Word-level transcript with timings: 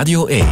Radio 0.00 0.26
1. 0.26 0.46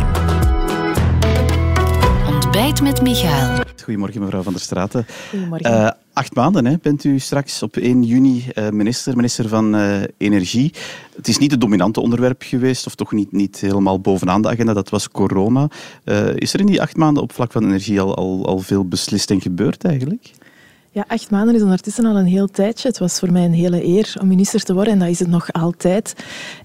Ontbijt 2.27 2.83
met 2.83 3.03
Michael. 3.03 3.65
Goedemorgen, 3.85 4.21
mevrouw 4.21 4.43
Van 4.43 4.53
der 4.53 4.63
Straten. 4.63 5.07
Goedemorgen. 5.31 5.73
Uh, 5.73 5.91
acht 6.13 6.35
maanden 6.35 6.67
hè, 6.67 6.77
bent 6.83 7.05
u 7.05 7.19
straks 7.19 7.63
op 7.63 7.77
1 7.77 8.03
juni 8.03 8.45
uh, 8.55 8.69
minister, 8.69 9.17
minister 9.17 9.49
van 9.49 9.75
uh, 9.75 10.03
Energie. 10.17 10.73
Het 11.17 11.29
is 11.29 11.39
niet 11.39 11.51
het 11.51 11.61
dominante 11.61 12.01
onderwerp 12.01 12.43
geweest, 12.43 12.87
of 12.87 12.95
toch 12.95 13.13
niet, 13.13 13.33
niet 13.33 13.61
helemaal 13.61 14.01
bovenaan 14.01 14.43
de 14.43 14.49
agenda, 14.49 14.73
dat 14.73 14.89
was 14.89 15.11
corona. 15.11 15.69
is 16.35 16.55
er 16.55 16.61
in 16.61 16.67
die 16.67 16.83
acht 16.83 16.97
maanden 16.97 17.23
op 17.23 17.33
vlak 17.33 17.53
van 17.53 17.65
energie 17.65 18.01
al, 18.01 18.17
al, 18.17 18.47
al 18.47 18.59
veel 18.59 18.85
beslist 18.85 19.31
en 19.31 19.41
gebeurd 19.41 19.85
eigenlijk? 19.85 20.31
Ja, 20.91 21.05
acht 21.09 21.31
maanden 21.31 21.55
is 21.55 21.63
ondertussen 21.63 22.05
al 22.05 22.17
een 22.17 22.27
heel 22.27 22.47
tijdje. 22.47 22.89
Het 22.89 22.99
was 22.99 23.19
voor 23.19 23.33
mij 23.33 23.45
een 23.45 23.53
hele 23.53 23.85
eer 23.85 24.17
om 24.21 24.29
minister 24.29 24.63
te 24.63 24.75
worden 24.75 24.93
en 24.93 24.99
dat 24.99 25.09
is 25.09 25.19
het 25.19 25.29
nog 25.29 25.53
altijd. 25.53 26.15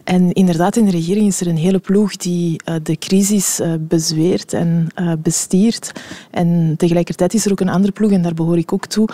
En 0.04 0.32
inderdaad, 0.32 0.76
in 0.76 0.86
de 0.86 0.92
regering 0.92 1.28
is 1.28 1.42
er 1.42 1.48
een 1.48 1.58
hele 1.58 1.80
ploeg 1.80 2.16
die 2.16 2.62
uh, 2.70 2.76
de 2.84 2.98
crisis 2.98 3.60
uh, 3.60 3.74
bezweert 3.80 4.54
en 4.54 4.88
uh, 4.96 5.12
bestiert. 5.20 5.92
En 6.32 6.74
tegelijkertijd 6.78 7.34
is 7.34 7.46
er 7.46 7.52
ook 7.52 7.60
een 7.60 7.70
andere 7.70 7.94
ploeg, 7.94 8.12
en 8.12 8.22
daar 8.22 8.34
behoor 8.34 8.58
ik 8.58 8.74
ook 8.74 8.86
toe, 8.86 9.10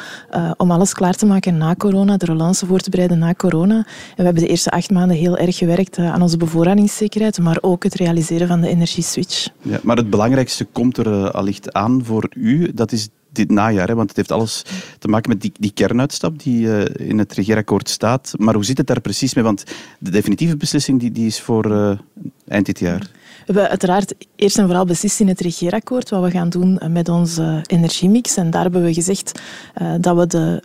om 0.57 0.71
alles 0.71 0.93
klaar 0.93 1.15
te 1.15 1.26
maken 1.26 1.57
na 1.57 1.76
corona, 1.76 2.17
de 2.17 2.26
relance 2.26 2.65
voor 2.65 2.79
te 2.79 2.89
bereiden 2.89 3.20
na 3.20 3.34
corona. 3.34 3.76
En 3.76 3.85
we 4.15 4.23
hebben 4.23 4.43
de 4.43 4.49
eerste 4.49 4.70
acht 4.70 4.91
maanden 4.91 5.17
heel 5.17 5.37
erg 5.37 5.57
gewerkt 5.57 5.98
aan 5.98 6.21
onze 6.21 6.37
bevoorradingszekerheid, 6.37 7.39
maar 7.39 7.57
ook 7.62 7.84
het 7.84 7.95
realiseren 7.95 8.48
van 8.48 8.62
de 8.62 8.67
energieswitch. 8.67 9.48
Ja, 9.62 9.79
maar 9.84 9.98
het 9.98 10.09
belangrijkste 10.09 10.65
komt 10.65 10.98
er 10.98 11.31
allicht 11.31 11.73
aan 11.73 12.05
voor 12.05 12.29
u. 12.35 12.73
Dat 12.73 12.91
is 12.91 13.09
dit 13.31 13.51
najaar. 13.51 13.88
Hè, 13.88 13.95
want 13.95 14.07
het 14.07 14.17
heeft 14.17 14.31
alles 14.31 14.65
te 14.99 15.07
maken 15.07 15.29
met 15.29 15.41
die, 15.41 15.51
die 15.59 15.71
kernuitstap 15.71 16.39
die 16.39 16.65
uh, 16.65 16.85
in 16.95 17.17
het 17.17 17.33
regeerakkoord 17.33 17.89
staat. 17.89 18.33
Maar 18.37 18.53
hoe 18.53 18.65
zit 18.65 18.77
het 18.77 18.87
daar 18.87 19.01
precies 19.01 19.33
mee? 19.33 19.43
Want 19.43 19.63
de 19.99 20.11
definitieve 20.11 20.57
beslissing 20.57 20.99
die, 20.99 21.11
die 21.11 21.25
is 21.25 21.41
voor 21.41 21.71
uh, 21.71 21.99
eind 22.47 22.65
dit 22.65 22.79
jaar. 22.79 23.09
We 23.38 23.55
hebben 23.55 23.69
uiteraard 23.69 24.13
eerst 24.35 24.57
en 24.57 24.65
vooral 24.65 24.85
beslist 24.85 25.19
in 25.19 25.27
het 25.27 25.40
regeerakkoord 25.40 26.09
wat 26.09 26.23
we 26.23 26.31
gaan 26.31 26.49
doen 26.49 26.79
met 26.90 27.09
onze 27.09 27.63
energiemix. 27.65 28.35
En 28.35 28.49
daar 28.49 28.62
hebben 28.62 28.84
we 28.84 28.93
gezegd 28.93 29.41
uh, 29.81 29.93
dat 29.99 30.17
we 30.17 30.27
de 30.27 30.63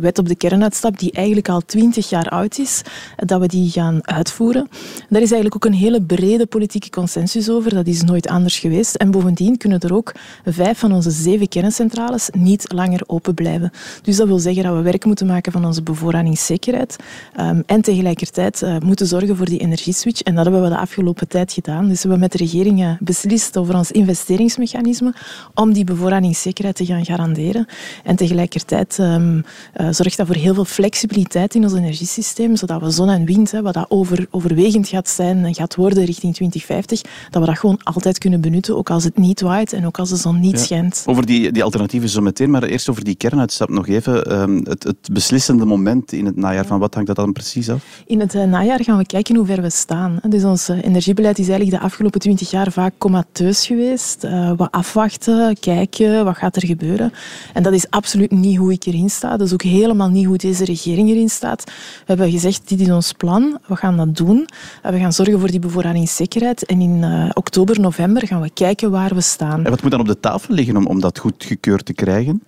wet 0.00 0.18
op 0.18 0.28
de 0.28 0.34
kernuitstap, 0.34 0.98
die 0.98 1.12
eigenlijk 1.12 1.48
al 1.48 1.60
twintig 1.60 2.08
jaar 2.08 2.28
oud 2.28 2.58
is, 2.58 2.82
dat 3.16 3.40
we 3.40 3.46
die 3.46 3.70
gaan 3.70 4.06
uitvoeren. 4.06 4.68
Daar 5.08 5.22
is 5.22 5.32
eigenlijk 5.32 5.54
ook 5.54 5.72
een 5.72 5.78
hele 5.78 6.02
brede 6.02 6.46
politieke 6.46 6.90
consensus 6.90 7.50
over. 7.50 7.74
Dat 7.74 7.86
is 7.86 8.02
nooit 8.02 8.28
anders 8.28 8.58
geweest. 8.58 8.94
En 8.94 9.10
bovendien 9.10 9.56
kunnen 9.56 9.80
er 9.80 9.94
ook 9.94 10.12
vijf 10.44 10.78
van 10.78 10.92
onze 10.92 11.10
zeven 11.10 11.48
kerncentrales 11.48 12.28
niet 12.32 12.72
langer 12.72 13.02
open 13.06 13.34
blijven. 13.34 13.70
Dus 14.02 14.16
dat 14.16 14.26
wil 14.26 14.38
zeggen 14.38 14.62
dat 14.62 14.74
we 14.74 14.82
werk 14.82 15.04
moeten 15.04 15.26
maken 15.26 15.52
van 15.52 15.64
onze 15.64 15.82
bevoorradingszekerheid 15.82 16.96
um, 17.40 17.62
en 17.66 17.80
tegelijkertijd 17.80 18.66
moeten 18.84 19.06
zorgen 19.06 19.36
voor 19.36 19.46
die 19.46 19.58
energieswitch. 19.58 20.20
En 20.20 20.34
dat 20.34 20.44
hebben 20.44 20.62
we 20.62 20.68
de 20.68 20.78
afgelopen 20.78 21.28
tijd 21.28 21.52
gedaan. 21.52 21.88
Dus 21.88 22.03
hebben 22.10 22.28
met 22.28 22.32
de 22.32 22.38
regering 22.38 22.96
beslist 23.00 23.56
over 23.56 23.76
ons 23.76 23.90
investeringsmechanisme 23.90 25.14
om 25.54 25.72
die 25.72 25.84
bevoorradingszekerheid 25.84 26.76
te 26.76 26.84
gaan 26.84 27.04
garanderen. 27.04 27.66
En 28.04 28.16
tegelijkertijd 28.16 28.98
um, 28.98 29.44
uh, 29.76 29.88
zorgt 29.90 30.16
dat 30.16 30.26
voor 30.26 30.36
heel 30.36 30.54
veel 30.54 30.64
flexibiliteit 30.64 31.54
in 31.54 31.62
ons 31.62 31.72
energiesysteem, 31.72 32.56
zodat 32.56 32.80
we 32.80 32.90
zon 32.90 33.08
en 33.08 33.24
wind, 33.24 33.50
hè, 33.50 33.62
wat 33.62 33.74
dat 33.74 33.86
over, 33.88 34.26
overwegend 34.30 34.88
gaat 34.88 35.08
zijn 35.08 35.44
en 35.44 35.54
gaat 35.54 35.74
worden 35.74 36.04
richting 36.04 36.34
2050, 36.34 37.00
dat 37.30 37.42
we 37.42 37.48
dat 37.48 37.58
gewoon 37.58 37.80
altijd 37.82 38.18
kunnen 38.18 38.40
benutten, 38.40 38.76
ook 38.76 38.90
als 38.90 39.04
het 39.04 39.16
niet 39.16 39.40
waait 39.40 39.72
en 39.72 39.86
ook 39.86 39.98
als 39.98 40.08
de 40.08 40.16
zon 40.16 40.40
niet 40.40 40.58
ja. 40.58 40.64
schijnt. 40.64 41.02
Over 41.06 41.26
die, 41.26 41.52
die 41.52 41.64
alternatieven 41.64 42.08
zo 42.08 42.20
meteen, 42.20 42.50
maar 42.50 42.62
eerst 42.62 42.88
over 42.88 43.04
die 43.04 43.14
kernuitstap 43.14 43.68
nog 43.68 43.88
even. 43.88 44.40
Um, 44.40 44.56
het, 44.56 44.82
het, 44.82 45.12
beslissende 45.12 45.64
moment 45.64 46.12
in 46.12 46.26
het 46.26 46.36
najaar, 46.36 46.66
van 46.66 46.78
wat 46.78 46.94
hangt 46.94 47.08
dat 47.08 47.16
dan 47.16 47.32
precies 47.32 47.70
af? 47.70 48.02
In 48.06 48.20
het 48.20 48.34
uh, 48.34 48.44
najaar 48.44 48.84
gaan 48.84 48.98
we 48.98 49.06
kijken 49.06 49.36
hoe 49.36 49.46
ver 49.46 49.62
we 49.62 49.70
staan. 49.70 50.20
Dus 50.28 50.44
ons 50.44 50.68
uh, 50.68 50.84
energiebeleid 50.84 51.38
is 51.38 51.48
eigenlijk 51.48 51.78
de 51.78 51.84
afgelopen 51.84 51.93
twintig 52.18 52.50
jaar 52.50 52.72
vaak 52.72 52.92
comateus 52.98 53.66
geweest. 53.66 54.24
Uh, 54.24 54.52
wat 54.56 54.70
afwachten, 54.70 55.58
kijken, 55.60 56.24
wat 56.24 56.36
gaat 56.36 56.56
er 56.56 56.66
gebeuren. 56.66 57.12
En 57.52 57.62
dat 57.62 57.72
is 57.72 57.90
absoluut 57.90 58.30
niet 58.30 58.56
hoe 58.56 58.72
ik 58.72 58.84
erin 58.84 59.10
sta. 59.10 59.36
Dat 59.36 59.46
is 59.46 59.52
ook 59.52 59.62
helemaal 59.62 60.08
niet 60.08 60.26
hoe 60.26 60.36
deze 60.36 60.64
regering 60.64 61.08
erin 61.08 61.28
staat. 61.28 61.64
We 61.64 61.72
hebben 62.04 62.30
gezegd, 62.30 62.68
dit 62.68 62.80
is 62.80 62.90
ons 62.90 63.12
plan, 63.12 63.58
we 63.66 63.76
gaan 63.76 63.96
dat 63.96 64.16
doen. 64.16 64.48
Uh, 64.86 64.90
we 64.90 64.98
gaan 64.98 65.12
zorgen 65.12 65.40
voor 65.40 65.50
die 65.50 65.60
bevoorradingszekerheid. 65.60 66.66
En 66.66 66.80
in 66.80 67.02
uh, 67.02 67.30
oktober, 67.32 67.80
november 67.80 68.26
gaan 68.26 68.40
we 68.40 68.50
kijken 68.50 68.90
waar 68.90 69.14
we 69.14 69.20
staan. 69.20 69.64
En 69.64 69.70
wat 69.70 69.82
moet 69.82 69.90
dan 69.90 70.00
op 70.00 70.06
de 70.06 70.20
tafel 70.20 70.54
liggen 70.54 70.76
om, 70.76 70.86
om 70.86 71.00
dat 71.00 71.18
goed 71.18 71.44
gekeurd 71.44 71.84
te 71.84 71.92
krijgen? 71.92 72.42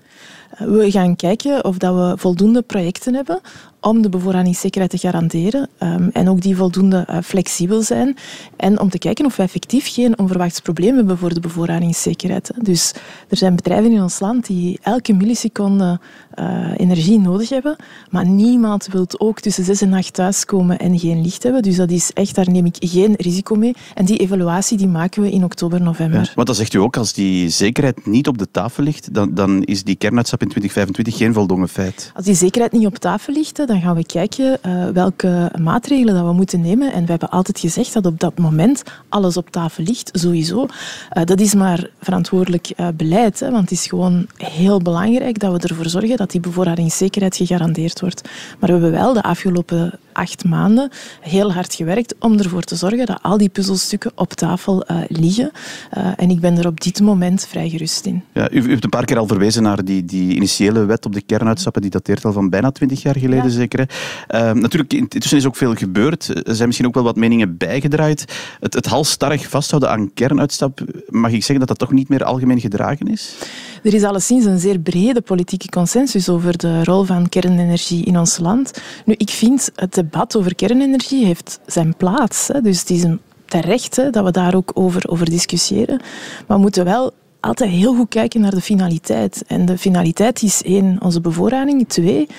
We 0.58 0.90
gaan 0.90 1.16
kijken 1.16 1.64
of 1.64 1.78
dat 1.78 1.94
we 1.94 2.18
voldoende 2.18 2.62
projecten 2.62 3.14
hebben 3.14 3.40
om 3.86 4.02
de 4.02 4.08
bevoorradingszekerheid 4.08 4.90
te 4.90 4.98
garanderen 4.98 5.68
um, 5.82 6.10
en 6.12 6.28
ook 6.28 6.40
die 6.40 6.56
voldoende 6.56 7.06
uh, 7.10 7.18
flexibel 7.24 7.82
zijn 7.82 8.16
en 8.56 8.80
om 8.80 8.90
te 8.90 8.98
kijken 8.98 9.24
of 9.24 9.36
we 9.36 9.42
effectief 9.42 9.92
geen 9.92 10.18
onverwachts 10.18 10.60
probleem 10.60 10.96
hebben 10.96 11.18
voor 11.18 11.34
de 11.34 11.40
bevoorradingszekerheid. 11.40 12.50
Dus 12.62 12.94
er 13.28 13.36
zijn 13.36 13.56
bedrijven 13.56 13.92
in 13.92 14.02
ons 14.02 14.20
land 14.20 14.46
die 14.46 14.78
elke 14.82 15.12
milliseconde 15.12 16.00
uh, 16.38 16.70
energie 16.76 17.18
nodig 17.18 17.48
hebben, 17.48 17.76
maar 18.10 18.26
niemand 18.26 18.86
wil 18.86 19.06
ook 19.18 19.40
tussen 19.40 19.64
zes 19.64 19.80
en 19.80 19.92
acht 19.92 20.14
thuiskomen 20.14 20.78
en 20.78 20.98
geen 20.98 21.22
licht 21.22 21.42
hebben. 21.42 21.62
Dus 21.62 21.76
dat 21.76 21.90
is 21.90 22.12
echt, 22.12 22.34
daar 22.34 22.50
neem 22.50 22.66
ik 22.66 22.76
geen 22.78 23.14
risico 23.16 23.54
mee. 23.54 23.74
En 23.94 24.04
die 24.04 24.18
evaluatie 24.18 24.76
die 24.76 24.88
maken 24.88 25.22
we 25.22 25.30
in 25.30 25.44
oktober, 25.44 25.82
november. 25.82 26.20
Ja, 26.20 26.30
want 26.34 26.46
dan 26.46 26.56
zegt 26.56 26.74
u 26.74 26.78
ook, 26.78 26.96
als 26.96 27.12
die 27.12 27.48
zekerheid 27.48 28.06
niet 28.06 28.28
op 28.28 28.38
de 28.38 28.50
tafel 28.50 28.82
ligt, 28.82 29.14
dan, 29.14 29.34
dan 29.34 29.62
is 29.62 29.84
die 29.84 29.96
kernuitstap 29.96 30.42
in 30.42 30.48
2025 30.48 31.16
geen 31.16 31.34
voldongen 31.34 31.68
feit. 31.68 32.10
Als 32.14 32.24
die 32.24 32.34
zekerheid 32.34 32.72
niet 32.72 32.86
op 32.86 32.96
tafel 32.96 33.32
ligt, 33.32 33.56
dan 33.56 33.75
gaan 33.80 33.96
we 33.96 34.06
kijken 34.06 34.58
uh, 34.66 34.88
welke 34.88 35.52
maatregelen 35.60 36.14
dat 36.14 36.24
we 36.24 36.32
moeten 36.32 36.60
nemen. 36.60 36.92
En 36.92 37.04
we 37.04 37.10
hebben 37.10 37.30
altijd 37.30 37.58
gezegd 37.58 37.92
dat 37.92 38.06
op 38.06 38.20
dat 38.20 38.38
moment 38.38 38.82
alles 39.08 39.36
op 39.36 39.50
tafel 39.50 39.84
ligt, 39.84 40.10
sowieso. 40.12 40.62
Uh, 40.62 41.24
dat 41.24 41.40
is 41.40 41.54
maar 41.54 41.90
verantwoordelijk 42.00 42.72
uh, 42.76 42.88
beleid, 42.94 43.40
hè, 43.40 43.50
want 43.50 43.70
het 43.70 43.78
is 43.78 43.86
gewoon 43.86 44.26
heel 44.36 44.80
belangrijk 44.80 45.38
dat 45.38 45.52
we 45.52 45.68
ervoor 45.68 45.88
zorgen 45.88 46.16
dat 46.16 46.30
die 46.30 46.40
bevoorradingszekerheid 46.40 47.36
gegarandeerd 47.36 48.00
wordt. 48.00 48.22
Maar 48.58 48.68
we 48.68 48.72
hebben 48.72 48.92
wel 48.92 49.12
de 49.12 49.22
afgelopen 49.22 49.98
acht 50.16 50.44
maanden 50.44 50.90
heel 51.20 51.52
hard 51.52 51.74
gewerkt 51.74 52.14
om 52.18 52.38
ervoor 52.38 52.62
te 52.62 52.76
zorgen 52.76 53.06
dat 53.06 53.18
al 53.22 53.38
die 53.38 53.48
puzzelstukken 53.48 54.12
op 54.14 54.32
tafel 54.32 54.84
uh, 54.90 54.98
liggen. 55.08 55.50
Uh, 55.96 56.12
en 56.16 56.30
ik 56.30 56.40
ben 56.40 56.58
er 56.58 56.66
op 56.66 56.80
dit 56.80 57.00
moment 57.00 57.46
vrij 57.46 57.68
gerust 57.68 58.06
in. 58.06 58.22
Ja, 58.32 58.50
u, 58.50 58.62
u 58.62 58.70
hebt 58.70 58.84
een 58.84 58.90
paar 58.90 59.04
keer 59.04 59.18
al 59.18 59.26
verwezen 59.26 59.62
naar 59.62 59.84
die, 59.84 60.04
die 60.04 60.34
initiële 60.34 60.84
wet 60.84 61.06
op 61.06 61.12
de 61.12 61.22
kernuitstappen. 61.22 61.82
Die 61.82 61.90
dateert 61.90 62.24
al 62.24 62.32
van 62.32 62.50
bijna 62.50 62.70
twintig 62.70 63.02
jaar 63.02 63.18
geleden, 63.18 63.44
ja. 63.44 63.50
zeker. 63.50 63.80
Uh, 63.80 64.52
natuurlijk, 64.52 64.92
intussen 64.92 65.38
is 65.38 65.46
ook 65.46 65.56
veel 65.56 65.74
gebeurd. 65.74 66.46
Er 66.48 66.54
zijn 66.54 66.66
misschien 66.66 66.86
ook 66.86 66.94
wel 66.94 67.02
wat 67.02 67.16
meningen 67.16 67.56
bijgedraaid. 67.56 68.24
Het, 68.60 68.74
het 68.74 68.86
halstarrig 68.86 69.48
vasthouden 69.48 69.90
aan 69.90 70.12
kernuitstap, 70.14 70.80
mag 71.08 71.30
ik 71.30 71.40
zeggen 71.44 71.58
dat 71.58 71.68
dat 71.68 71.78
toch 71.78 71.92
niet 71.92 72.08
meer 72.08 72.24
algemeen 72.24 72.60
gedragen 72.60 73.06
is? 73.06 73.34
Er 73.82 73.94
is 73.94 74.02
alleszins 74.02 74.44
een 74.44 74.58
zeer 74.58 74.78
brede 74.78 75.20
politieke 75.20 75.68
consensus 75.68 76.28
over 76.28 76.58
de 76.58 76.84
rol 76.84 77.04
van 77.04 77.28
kernenergie 77.28 78.04
in 78.04 78.18
ons 78.18 78.38
land. 78.38 78.82
Nu, 79.04 79.14
ik 79.16 79.30
vind 79.30 79.70
het 79.74 80.05
debat 80.10 80.36
over 80.36 80.54
kernenergie 80.54 81.24
heeft 81.24 81.60
zijn 81.66 81.96
plaats. 81.96 82.48
Hè. 82.48 82.60
Dus 82.60 82.80
het 82.80 82.90
is 82.90 83.02
een 83.02 83.20
terecht 83.44 83.96
hè, 83.96 84.10
dat 84.10 84.24
we 84.24 84.30
daar 84.30 84.54
ook 84.54 84.70
over, 84.74 85.08
over 85.08 85.30
discussiëren. 85.30 86.00
Maar 86.46 86.56
we 86.56 86.62
moeten 86.62 86.84
wel 86.84 87.12
altijd 87.40 87.70
heel 87.70 87.94
goed 87.94 88.08
kijken 88.08 88.40
naar 88.40 88.54
de 88.54 88.60
finaliteit. 88.60 89.44
En 89.46 89.66
de 89.66 89.78
finaliteit 89.78 90.42
is 90.42 90.62
één, 90.62 90.98
onze 91.02 91.20
bevoorrading. 91.20 91.88
Twee, 91.88 92.26
100% 92.28 92.30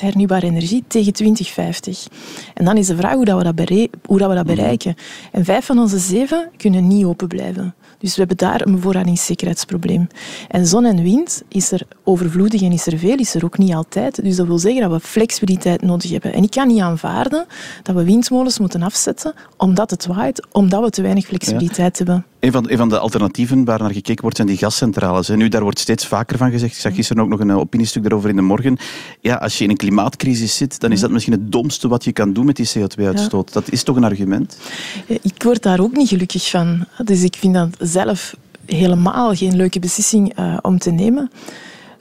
hernieuwbare 0.00 0.46
energie 0.46 0.84
tegen 0.86 1.12
2050. 1.12 2.06
En 2.54 2.64
dan 2.64 2.76
is 2.76 2.86
de 2.86 2.96
vraag 2.96 3.14
hoe, 3.14 3.24
dat 3.24 3.38
we, 3.38 3.44
dat 3.44 3.88
hoe 4.06 4.18
dat 4.18 4.28
we 4.28 4.34
dat 4.34 4.46
bereiken. 4.46 4.94
En 5.32 5.44
vijf 5.44 5.64
van 5.64 5.78
onze 5.78 5.98
zeven 5.98 6.50
kunnen 6.56 6.86
niet 6.86 7.04
open 7.04 7.28
blijven. 7.28 7.74
Dus 8.02 8.14
we 8.14 8.18
hebben 8.18 8.36
daar 8.36 8.66
een 8.66 8.72
bevoorradingszekerheidsprobleem. 8.72 10.06
En 10.48 10.66
zon 10.66 10.84
en 10.84 11.02
wind 11.02 11.42
is 11.48 11.72
er 11.72 11.82
overvloedig 12.04 12.62
en 12.62 12.72
is 12.72 12.86
er 12.86 12.98
veel, 12.98 13.16
is 13.16 13.34
er 13.34 13.44
ook 13.44 13.58
niet 13.58 13.74
altijd. 13.74 14.22
Dus 14.22 14.36
dat 14.36 14.46
wil 14.46 14.58
zeggen 14.58 14.80
dat 14.82 14.90
we 14.90 15.00
flexibiliteit 15.00 15.82
nodig 15.82 16.10
hebben. 16.10 16.32
En 16.32 16.42
ik 16.42 16.50
kan 16.50 16.68
niet 16.68 16.80
aanvaarden 16.80 17.46
dat 17.82 17.94
we 17.94 18.04
windmolens 18.04 18.58
moeten 18.58 18.82
afzetten 18.82 19.34
omdat 19.56 19.90
het 19.90 20.06
waait, 20.06 20.46
omdat 20.52 20.82
we 20.82 20.90
te 20.90 21.02
weinig 21.02 21.26
flexibiliteit 21.26 21.98
ja. 21.98 22.04
hebben. 22.04 22.26
Een 22.40 22.52
van, 22.52 22.70
een 22.70 22.76
van 22.76 22.88
de 22.88 22.98
alternatieven 22.98 23.64
waar 23.64 23.78
naar 23.78 23.92
gekeken 23.92 24.22
wordt 24.22 24.36
zijn 24.36 24.48
die 24.48 24.56
gascentrales. 24.56 25.28
Nu, 25.28 25.48
daar 25.48 25.62
wordt 25.62 25.78
steeds 25.78 26.06
vaker 26.06 26.38
van 26.38 26.50
gezegd. 26.50 26.74
Ik 26.74 26.80
zag 26.80 26.94
gisteren 26.94 27.22
ook 27.22 27.28
nog 27.28 27.40
een 27.40 27.52
opiniestuk 27.52 28.02
daarover 28.02 28.30
in 28.30 28.36
de 28.36 28.42
morgen. 28.42 28.78
Ja, 29.20 29.34
als 29.34 29.58
je 29.58 29.64
in 29.64 29.70
een 29.70 29.76
klimaatcrisis 29.76 30.56
zit, 30.56 30.80
dan 30.80 30.92
is 30.92 31.00
dat 31.00 31.10
misschien 31.10 31.32
het 31.32 31.52
domste 31.52 31.88
wat 31.88 32.04
je 32.04 32.12
kan 32.12 32.32
doen 32.32 32.44
met 32.46 32.56
die 32.56 32.70
CO2-uitstoot. 32.78 33.46
Ja. 33.46 33.60
Dat 33.60 33.72
is 33.72 33.82
toch 33.82 33.96
een 33.96 34.04
argument? 34.04 34.56
Ik 35.06 35.42
word 35.42 35.62
daar 35.62 35.80
ook 35.80 35.96
niet 35.96 36.08
gelukkig 36.08 36.50
van. 36.50 36.86
Dus 37.04 37.22
ik 37.22 37.36
vind 37.36 37.54
dat 37.54 37.68
zelf 37.92 38.36
helemaal 38.66 39.34
geen 39.34 39.56
leuke 39.56 39.78
beslissing 39.78 40.38
uh, 40.38 40.56
om 40.62 40.78
te 40.78 40.90
nemen. 40.90 41.30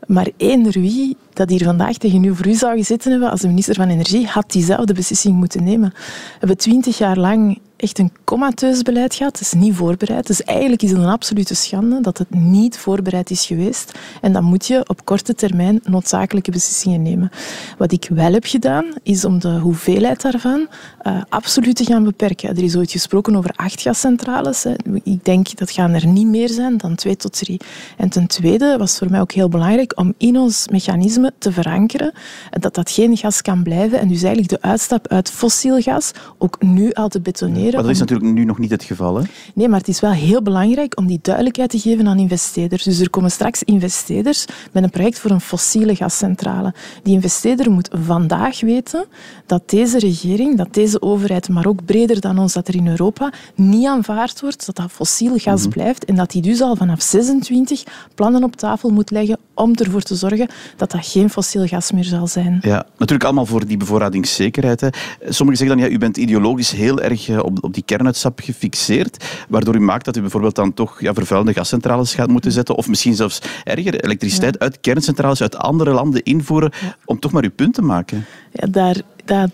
Maar 0.07 0.27
eender 0.37 0.73
wie 0.73 1.17
dat 1.33 1.49
hier 1.49 1.63
vandaag 1.63 1.97
tegen 1.97 2.23
u 2.23 2.35
voor 2.35 2.47
u 2.47 2.53
zou 2.53 2.77
gezeten 2.77 3.11
hebben 3.11 3.29
als 3.31 3.41
de 3.41 3.47
minister 3.47 3.75
van 3.75 3.89
Energie, 3.89 4.27
had 4.27 4.51
diezelfde 4.51 4.93
beslissing 4.93 5.35
moeten 5.35 5.63
nemen. 5.63 5.89
We 5.93 6.37
hebben 6.39 6.57
twintig 6.57 6.97
jaar 6.97 7.17
lang 7.17 7.59
echt 7.81 7.99
een 7.99 8.11
comateus 8.23 8.81
beleid 8.81 9.15
gehad. 9.15 9.39
Het 9.39 9.41
is 9.41 9.53
niet 9.53 9.75
voorbereid. 9.75 10.27
Dus 10.27 10.43
eigenlijk 10.43 10.81
is 10.81 10.89
het 10.89 10.99
een 10.99 11.05
absolute 11.05 11.55
schande 11.55 12.01
dat 12.01 12.17
het 12.17 12.29
niet 12.29 12.77
voorbereid 12.77 13.29
is 13.29 13.45
geweest. 13.45 13.91
En 14.21 14.33
dan 14.33 14.43
moet 14.43 14.67
je 14.67 14.83
op 14.87 15.05
korte 15.05 15.35
termijn 15.35 15.79
noodzakelijke 15.83 16.51
beslissingen 16.51 17.01
nemen. 17.01 17.31
Wat 17.77 17.91
ik 17.91 18.09
wel 18.13 18.33
heb 18.33 18.45
gedaan, 18.45 18.85
is 19.03 19.25
om 19.25 19.39
de 19.39 19.59
hoeveelheid 19.59 20.21
daarvan 20.21 20.67
uh, 21.03 21.21
absoluut 21.29 21.75
te 21.75 21.83
gaan 21.83 22.03
beperken. 22.03 22.49
Er 22.49 22.63
is 22.63 22.75
ooit 22.75 22.91
gesproken 22.91 23.35
over 23.35 23.51
acht 23.55 23.81
gascentrales. 23.81 24.65
Ik 25.03 25.25
denk 25.25 25.57
dat 25.57 25.71
gaan 25.71 25.93
er 25.93 26.07
niet 26.07 26.27
meer 26.27 26.49
zijn 26.49 26.77
dan 26.77 26.95
twee 26.95 27.15
tot 27.15 27.37
drie. 27.37 27.59
En 27.97 28.09
ten 28.09 28.27
tweede 28.27 28.75
was 28.77 28.97
voor 28.97 29.09
mij 29.09 29.21
ook 29.21 29.31
heel 29.31 29.49
belangrijk 29.49 29.99
om 29.99 30.13
in 30.17 30.37
ons 30.37 30.67
mechanisme 30.67 31.33
te 31.37 31.51
verankeren 31.51 32.13
dat 32.49 32.73
dat 32.73 32.91
geen 32.91 33.17
gas 33.17 33.41
kan 33.41 33.63
blijven 33.63 33.99
en 33.99 34.07
dus 34.07 34.23
eigenlijk 34.23 34.49
de 34.49 34.67
uitstap 34.67 35.07
uit 35.07 35.31
fossiel 35.31 35.81
gas 35.81 36.11
ook 36.37 36.61
nu 36.61 36.91
al 36.91 37.07
te 37.07 37.21
betoneren. 37.21 37.70
Maar 37.75 37.83
dat 37.83 37.91
is 37.91 37.99
natuurlijk 37.99 38.33
nu 38.33 38.45
nog 38.45 38.59
niet 38.59 38.71
het 38.71 38.83
geval. 38.83 39.15
Hè? 39.15 39.23
Nee, 39.53 39.67
maar 39.67 39.79
het 39.79 39.87
is 39.87 39.99
wel 39.99 40.11
heel 40.11 40.41
belangrijk 40.41 40.97
om 40.97 41.07
die 41.07 41.19
duidelijkheid 41.21 41.69
te 41.69 41.79
geven 41.79 42.07
aan 42.07 42.19
investeerders. 42.19 42.83
Dus 42.83 42.99
er 42.99 43.09
komen 43.09 43.31
straks 43.31 43.63
investeerders 43.63 44.45
met 44.71 44.83
een 44.83 44.89
project 44.89 45.19
voor 45.19 45.31
een 45.31 45.41
fossiele 45.41 45.95
gascentrale. 45.95 46.73
Die 47.03 47.13
investeerder 47.13 47.71
moet 47.71 47.89
vandaag 47.91 48.61
weten 48.61 49.05
dat 49.45 49.69
deze 49.69 49.99
regering, 49.99 50.57
dat 50.57 50.73
deze 50.73 51.01
overheid, 51.01 51.49
maar 51.49 51.65
ook 51.65 51.85
breder 51.85 52.21
dan 52.21 52.37
ons, 52.37 52.53
dat 52.53 52.67
er 52.67 52.75
in 52.75 52.87
Europa 52.87 53.33
niet 53.55 53.87
aanvaard 53.87 54.41
wordt 54.41 54.65
dat 54.65 54.75
dat 54.75 54.91
fossiel 54.91 55.37
gas 55.37 55.61
mhm. 55.61 55.69
blijft 55.69 56.05
en 56.05 56.15
dat 56.15 56.31
die 56.31 56.41
dus 56.41 56.61
al 56.61 56.75
vanaf 56.75 57.01
26 57.01 57.83
plannen 58.15 58.43
op 58.43 58.55
tafel 58.55 58.89
moet 58.89 59.11
leggen 59.11 59.37
om 59.53 59.75
ervoor 59.75 60.01
te 60.01 60.15
zorgen 60.15 60.47
dat 60.77 60.91
dat 60.91 61.05
geen 61.05 61.29
fossiel 61.29 61.67
gas 61.67 61.91
meer 61.91 62.03
zal 62.03 62.27
zijn. 62.27 62.57
Ja, 62.61 62.85
natuurlijk 62.97 63.23
allemaal 63.23 63.45
voor 63.45 63.65
die 63.65 63.77
bevoorradingszekerheid. 63.77 64.81
Hè. 64.81 64.87
Sommigen 65.29 65.59
zeggen 65.59 65.77
dan, 65.77 65.87
ja, 65.87 65.93
u 65.95 65.97
bent 65.97 66.17
ideologisch 66.17 66.71
heel 66.71 67.01
erg 67.01 67.29
eh, 67.29 67.43
op, 67.43 67.60
op 67.61 67.73
die 67.73 67.83
kernuitstap 67.83 68.39
gefixeerd, 68.39 69.25
waardoor 69.49 69.75
u 69.75 69.79
maakt 69.79 70.05
dat 70.05 70.17
u 70.17 70.21
bijvoorbeeld 70.21 70.55
dan 70.55 70.73
toch 70.73 71.01
ja, 71.01 71.13
vervuilende 71.13 71.53
gascentrales 71.53 72.13
gaat 72.13 72.29
moeten 72.29 72.51
zetten, 72.51 72.75
of 72.75 72.87
misschien 72.87 73.15
zelfs 73.15 73.41
erger, 73.63 74.03
elektriciteit 74.03 74.59
uit 74.59 74.79
kerncentrales 74.81 75.41
uit 75.41 75.55
andere 75.55 75.91
landen 75.91 76.23
invoeren, 76.23 76.71
om 77.05 77.19
toch 77.19 77.31
maar 77.31 77.43
uw 77.43 77.51
punt 77.55 77.73
te 77.73 77.81
maken. 77.81 78.25
Ja, 78.51 78.67
daar, 78.67 79.01
dat, 79.25 79.49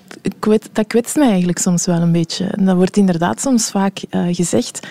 dat 0.71 0.88
kwetst 0.88 1.15
mij 1.15 1.27
eigenlijk 1.27 1.59
soms 1.59 1.86
wel 1.86 2.01
een 2.01 2.12
beetje. 2.12 2.54
dat 2.59 2.75
wordt 2.75 2.98
inderdaad 2.98 3.42
soms 3.42 3.71
vaak 3.71 4.01
uh, 4.10 4.36
gezegd. 4.36 4.88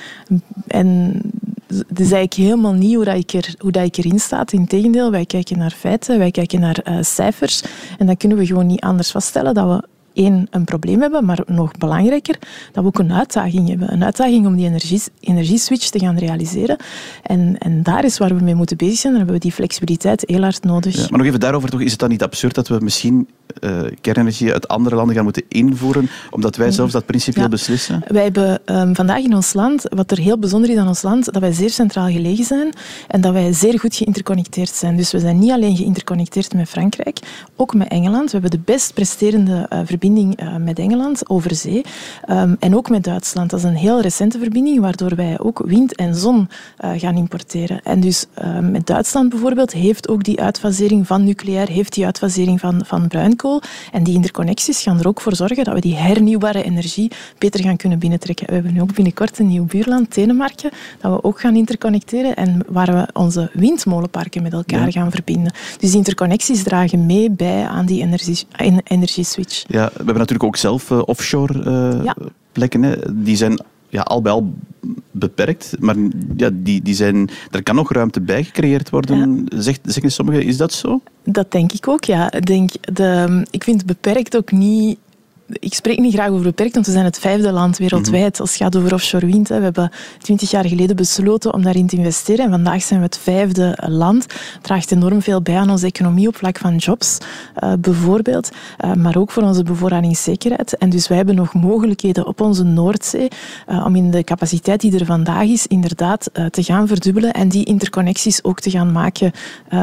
En 0.67 1.21
het 1.67 2.01
is 2.01 2.13
eigenlijk 2.13 2.35
helemaal 2.35 2.73
niet 2.73 2.95
hoe, 2.95 3.05
dat 3.05 3.17
ik, 3.17 3.33
er, 3.33 3.55
hoe 3.59 3.71
dat 3.71 3.85
ik 3.85 3.97
erin 3.97 4.19
sta. 4.19 4.45
Integendeel, 4.51 5.11
wij 5.11 5.27
kijken 5.27 5.59
naar 5.59 5.71
feiten, 5.71 6.19
wij 6.19 6.31
kijken 6.31 6.61
naar 6.61 6.79
uh, 6.85 6.99
cijfers. 7.01 7.63
En 7.99 8.07
dan 8.07 8.17
kunnen 8.17 8.39
we 8.39 8.47
gewoon 8.47 8.67
niet 8.67 8.81
anders 8.81 9.11
vaststellen 9.11 9.55
dat 9.55 9.67
we 9.67 9.89
één, 10.17 10.47
een 10.51 10.65
probleem 10.65 11.01
hebben, 11.01 11.25
maar 11.25 11.41
nog 11.47 11.73
belangrijker, 11.79 12.39
dat 12.73 12.83
we 12.83 12.89
ook 12.89 12.99
een 12.99 13.13
uitdaging 13.13 13.69
hebben. 13.69 13.93
Een 13.93 14.05
uitdaging 14.05 14.47
om 14.47 14.57
die 14.57 14.67
energie, 14.67 15.03
energieswitch 15.21 15.89
te 15.89 15.99
gaan 15.99 16.19
realiseren. 16.19 16.77
En, 17.23 17.59
en 17.59 17.83
daar 17.83 18.05
is 18.05 18.19
waar 18.19 18.37
we 18.37 18.43
mee 18.43 18.55
moeten 18.55 18.77
bezig 18.77 18.99
zijn. 18.99 19.13
Dan 19.13 19.23
hebben 19.23 19.41
we 19.41 19.47
die 19.47 19.57
flexibiliteit 19.57 20.25
heel 20.27 20.43
hard 20.43 20.65
nodig. 20.65 20.97
Ja, 20.97 21.07
maar 21.11 21.19
nog 21.19 21.27
even 21.27 21.41
daarover, 21.41 21.71
toch, 21.71 21.81
is 21.81 21.91
het 21.91 22.01
dan 22.01 22.09
niet 22.09 22.23
absurd 22.23 22.55
dat 22.55 22.69
we 22.69 22.79
misschien 22.81 23.29
uh, 23.61 23.81
kernenergie 24.01 24.53
uit 24.53 24.69
andere 24.69 24.97
landen 24.97 25.15
gaan 25.15 25.25
moeten 25.25 25.43
invoeren, 25.49 26.09
omdat 26.31 26.57
wij 26.57 26.71
zelfs 26.71 26.93
dat 26.93 27.07
principieel 27.07 27.49
beslissen? 27.49 28.03
Wij 28.07 28.23
hebben 28.23 28.61
um, 28.67 28.95
vandaag 28.95 29.23
in 29.23 29.35
ons 29.35 29.53
land, 29.53 29.83
wat 29.89 30.11
er 30.11 30.19
heel 30.19 30.39
bijzonder 30.39 30.71
is 30.71 30.77
aan 30.77 30.89
ons 30.89 31.03
land, 31.03 31.25
dat 31.25 31.39
wij 31.43 31.53
zeer 31.53 31.71
centraal 31.71 32.09
gelegen 32.09 32.45
zijn 32.45 32.73
en 33.09 33.21
dat 33.21 33.33
wij 33.33 33.53
zeer 33.53 33.79
goed 33.79 33.97
geïnterconnecteerd 33.97 34.71
zijn. 34.71 34.97
Dus 34.97 35.13
we 35.13 35.19
zijn 35.19 35.39
niet 35.39 35.51
alleen 35.51 35.77
geïnterconnecteerd 35.77 36.55
met 36.55 36.69
Frankrijk, 36.69 37.19
ook 37.57 37.75
met 37.75 37.89
Engeland. 37.89 38.25
We 38.31 38.39
hebben 38.39 38.51
de 38.51 38.73
best 38.73 38.95
presterende 38.95 39.67
uh, 39.73 39.79
verbinding 39.85 40.05
verbinding 40.07 40.43
uh, 40.43 40.57
met 40.57 40.79
Engeland 40.79 41.29
over 41.29 41.55
zee. 41.55 41.85
Um, 42.31 42.57
en 42.61 42.77
ook 42.77 42.91
met 42.91 43.05
Duitsland. 43.05 43.51
Dat 43.51 43.59
is 43.59 43.65
een 43.65 43.77
heel 43.77 44.01
recente 44.01 44.39
verbinding, 44.39 44.81
waardoor 44.81 45.15
wij 45.15 45.39
ook 45.39 45.63
wind 45.65 45.95
en 45.95 46.15
zon 46.15 46.49
uh, 46.85 46.91
gaan 46.97 47.17
importeren. 47.17 47.81
En 47.83 48.01
dus 48.01 48.27
uh, 48.43 48.59
met 48.59 48.87
Duitsland 48.87 49.29
bijvoorbeeld 49.29 49.73
heeft 49.73 50.09
ook 50.09 50.25
die 50.25 50.41
uitfasering 50.41 51.07
van 51.07 51.25
nucleair, 51.25 51.69
heeft 51.69 51.93
die 51.93 52.05
uitfasering 52.05 52.61
van, 52.61 52.85
van 52.85 53.09
bruinkool. 53.09 53.63
En 53.93 54.03
die 54.05 54.15
interconnecties 54.15 54.83
gaan 54.83 54.99
er 54.99 55.09
ook 55.09 55.21
voor 55.21 55.37
zorgen 55.37 55.65
dat 55.65 55.75
we 55.75 55.81
die 55.81 55.97
hernieuwbare 55.97 56.63
energie 56.63 57.11
beter 57.39 57.61
gaan 57.61 57.77
kunnen 57.77 57.99
binnentrekken. 57.99 58.47
We 58.47 58.53
hebben 58.53 58.73
nu 58.73 58.81
ook 58.81 58.95
binnenkort 58.95 59.39
een 59.39 59.47
nieuw 59.47 59.65
buurland, 59.65 60.15
Denemarken, 60.15 60.71
dat 61.01 61.13
we 61.13 61.25
ook 61.25 61.41
gaan 61.41 61.57
interconnecteren 61.57 62.37
en 62.37 62.65
waar 62.69 62.93
we 62.93 63.09
onze 63.13 63.51
windmolenparken 63.53 64.43
met 64.43 64.53
elkaar 64.53 64.93
gaan 64.93 65.11
verbinden. 65.11 65.53
Dus 65.79 65.89
die 65.89 65.99
interconnecties 65.99 66.63
dragen 66.63 67.07
mee 67.07 67.31
bij 67.31 67.67
aan 67.67 67.87
die 67.87 68.03
energie, 68.03 68.47
energieswitch. 68.85 69.65
Ja, 69.69 69.91
we 69.97 70.05
hebben 70.05 70.17
natuurlijk 70.17 70.49
ook 70.49 70.57
zelf 70.57 70.91
uh, 70.91 71.03
offshore 71.05 71.65
uh, 72.05 72.13
plekken. 72.53 72.83
Hè. 72.83 72.95
Die 73.13 73.37
zijn 73.37 73.61
ja, 73.89 74.01
al 74.01 74.23
bij 74.23 74.33
al 74.33 74.53
beperkt, 75.11 75.77
maar 75.81 75.97
ja, 76.37 76.51
die, 76.53 76.83
die 76.83 76.95
zijn, 76.95 77.31
er 77.51 77.63
kan 77.63 77.75
nog 77.75 77.93
ruimte 77.93 78.21
bij 78.21 78.45
gecreëerd 78.45 78.91
worden. 78.91 79.47
Ja. 79.49 79.61
Zegt, 79.61 79.81
zeggen 79.85 80.13
sommigen, 80.13 80.43
is 80.43 80.57
dat 80.57 80.73
zo? 80.73 81.01
Dat 81.25 81.53
denk 81.53 81.73
ik 81.73 81.89
ook, 81.89 82.05
ja. 82.05 82.33
Ik, 82.33 82.47
denk 82.47 82.71
de, 82.93 83.47
ik 83.51 83.65
vind 83.65 83.87
beperkt 83.87 84.37
ook 84.37 84.53
niet 84.53 84.99
ik 85.49 85.75
spreek 85.75 85.99
niet 85.99 86.15
graag 86.15 86.29
over 86.29 86.43
beperkt, 86.43 86.75
want 86.75 86.87
we 86.87 86.93
zijn 86.93 87.05
het 87.05 87.19
vijfde 87.19 87.53
land 87.53 87.79
wereldwijd 87.79 88.33
mhm. 88.33 88.41
als 88.41 88.51
het 88.51 88.63
gaat 88.63 88.77
over 88.77 88.93
offshore 88.93 89.27
wind. 89.27 89.49
We 89.49 89.55
hebben 89.55 89.91
twintig 90.19 90.51
jaar 90.51 90.67
geleden 90.67 90.97
besloten 90.97 91.55
om 91.55 91.63
daarin 91.63 91.87
te 91.87 91.97
investeren 91.97 92.45
en 92.45 92.51
vandaag 92.51 92.83
zijn 92.83 93.01
we 93.01 93.07
het 93.07 93.19
vijfde 93.19 93.79
land. 93.87 94.23
Het 94.23 94.63
draagt 94.63 94.93
enorm 94.93 95.23
veel 95.23 95.43
bij 95.43 95.57
aan 95.57 95.71
onze 95.71 95.87
economie 95.87 96.29
op 96.29 96.37
vlak 96.37 96.59
van 96.59 96.77
jobs, 96.77 97.19
uh, 97.65 97.73
bijvoorbeeld, 97.79 98.51
uh, 98.85 98.93
maar 98.93 99.17
ook 99.17 99.31
voor 99.31 99.43
onze 99.43 99.63
bevoorradingszekerheid. 99.63 100.77
En 100.77 100.91
dus 100.91 101.09
wij 101.09 101.17
hebben 101.17 101.35
nog 101.35 101.55
mogelijkheden 101.55 102.27
op 102.27 102.41
onze 102.41 102.65
Noordzee 102.65 103.29
uh, 103.69 103.85
om 103.87 103.97
in 103.97 104.11
de 104.11 104.25
capaciteit 104.25 104.81
die 104.81 104.99
er 104.99 105.07
vandaag 105.07 105.45
is, 105.45 105.67
inderdaad 105.67 106.31
te 106.51 106.63
gaan 106.63 106.87
verdubbelen 106.87 107.33
en 107.33 107.49
die 107.49 107.65
interconnecties 107.65 108.45
ook 108.45 108.61
te 108.61 108.71
gaan 108.71 108.93
maken 108.93 109.33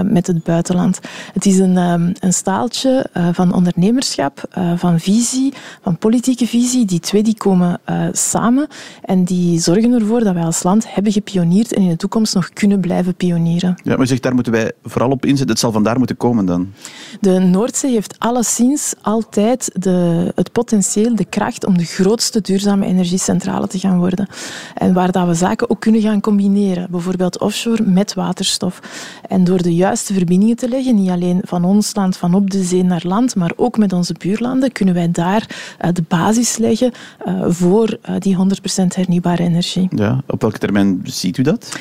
met 0.03 0.27
het 0.27 0.43
buitenland. 0.43 0.99
Het 1.33 1.45
is 1.45 1.59
een, 1.59 1.77
um, 1.77 2.13
een 2.19 2.33
staaltje 2.33 3.05
van 3.31 3.53
ondernemerschap, 3.53 4.43
van 4.75 4.99
visie, 4.99 5.52
van 5.81 5.97
politieke 5.97 6.47
visie. 6.47 6.85
Die 6.85 6.99
twee 6.99 7.23
die 7.23 7.37
komen 7.37 7.79
uh, 7.89 8.07
samen 8.11 8.67
en 9.01 9.23
die 9.23 9.59
zorgen 9.59 9.93
ervoor 9.93 10.23
dat 10.23 10.33
wij 10.33 10.43
als 10.43 10.63
land 10.63 10.93
hebben 10.93 11.11
gepioneerd 11.11 11.73
en 11.73 11.81
in 11.81 11.89
de 11.89 11.95
toekomst 11.95 12.35
nog 12.35 12.49
kunnen 12.49 12.79
blijven 12.79 13.15
pionieren. 13.15 13.75
Ja, 13.83 13.97
maar 13.97 14.07
zegt, 14.07 14.23
daar 14.23 14.33
moeten 14.33 14.51
wij 14.51 14.71
vooral 14.83 15.09
op 15.09 15.25
inzetten. 15.25 15.49
Het 15.49 15.59
zal 15.59 15.71
vandaar 15.71 15.97
moeten 15.97 16.17
komen 16.17 16.45
dan? 16.45 16.71
De 17.19 17.39
Noordzee 17.39 17.91
heeft 17.91 18.15
alleszins 18.19 18.93
altijd 19.01 19.71
de, 19.73 20.31
het 20.35 20.51
potentieel, 20.51 21.15
de 21.15 21.25
kracht 21.25 21.65
om 21.65 21.77
de 21.77 21.85
grootste 21.85 22.41
duurzame 22.41 22.85
energiecentrale 22.85 23.67
te 23.67 23.79
gaan 23.79 23.97
worden. 23.97 24.27
En 24.75 24.93
waar 24.93 25.11
dat 25.11 25.27
we 25.27 25.33
zaken 25.33 25.69
ook 25.69 25.79
kunnen 25.79 26.01
gaan 26.01 26.21
combineren. 26.21 26.87
Bijvoorbeeld 26.91 27.39
offshore 27.39 27.83
met 27.83 28.13
waterstof. 28.13 28.79
En 29.27 29.43
door 29.43 29.61
de 29.61 29.75
juiste 29.75 30.13
verbindingen 30.13 30.55
te 30.55 30.69
leggen, 30.69 30.95
niet 30.95 31.09
alleen 31.09 31.41
van 31.43 31.63
ons 31.65 31.95
land, 31.95 32.17
van 32.17 32.33
op 32.33 32.49
de 32.49 32.63
zee 32.63 32.83
naar 32.83 33.03
land, 33.05 33.35
maar 33.35 33.51
ook 33.55 33.77
met 33.77 33.93
onze 33.93 34.15
buurlanden, 34.19 34.71
kunnen 34.71 34.93
wij 34.93 35.11
daar 35.11 35.42
uh, 35.81 35.91
de 35.93 36.03
basis 36.07 36.57
leggen 36.57 36.91
uh, 37.27 37.45
voor 37.47 37.97
uh, 38.09 38.15
die 38.19 38.37
100% 38.37 38.39
hernieuwbare 38.87 39.43
energie. 39.43 39.87
Ja, 39.95 40.21
op 40.27 40.41
welke 40.41 40.57
termijn 40.57 41.01
ziet 41.03 41.37
u 41.37 41.43
dat? 41.43 41.79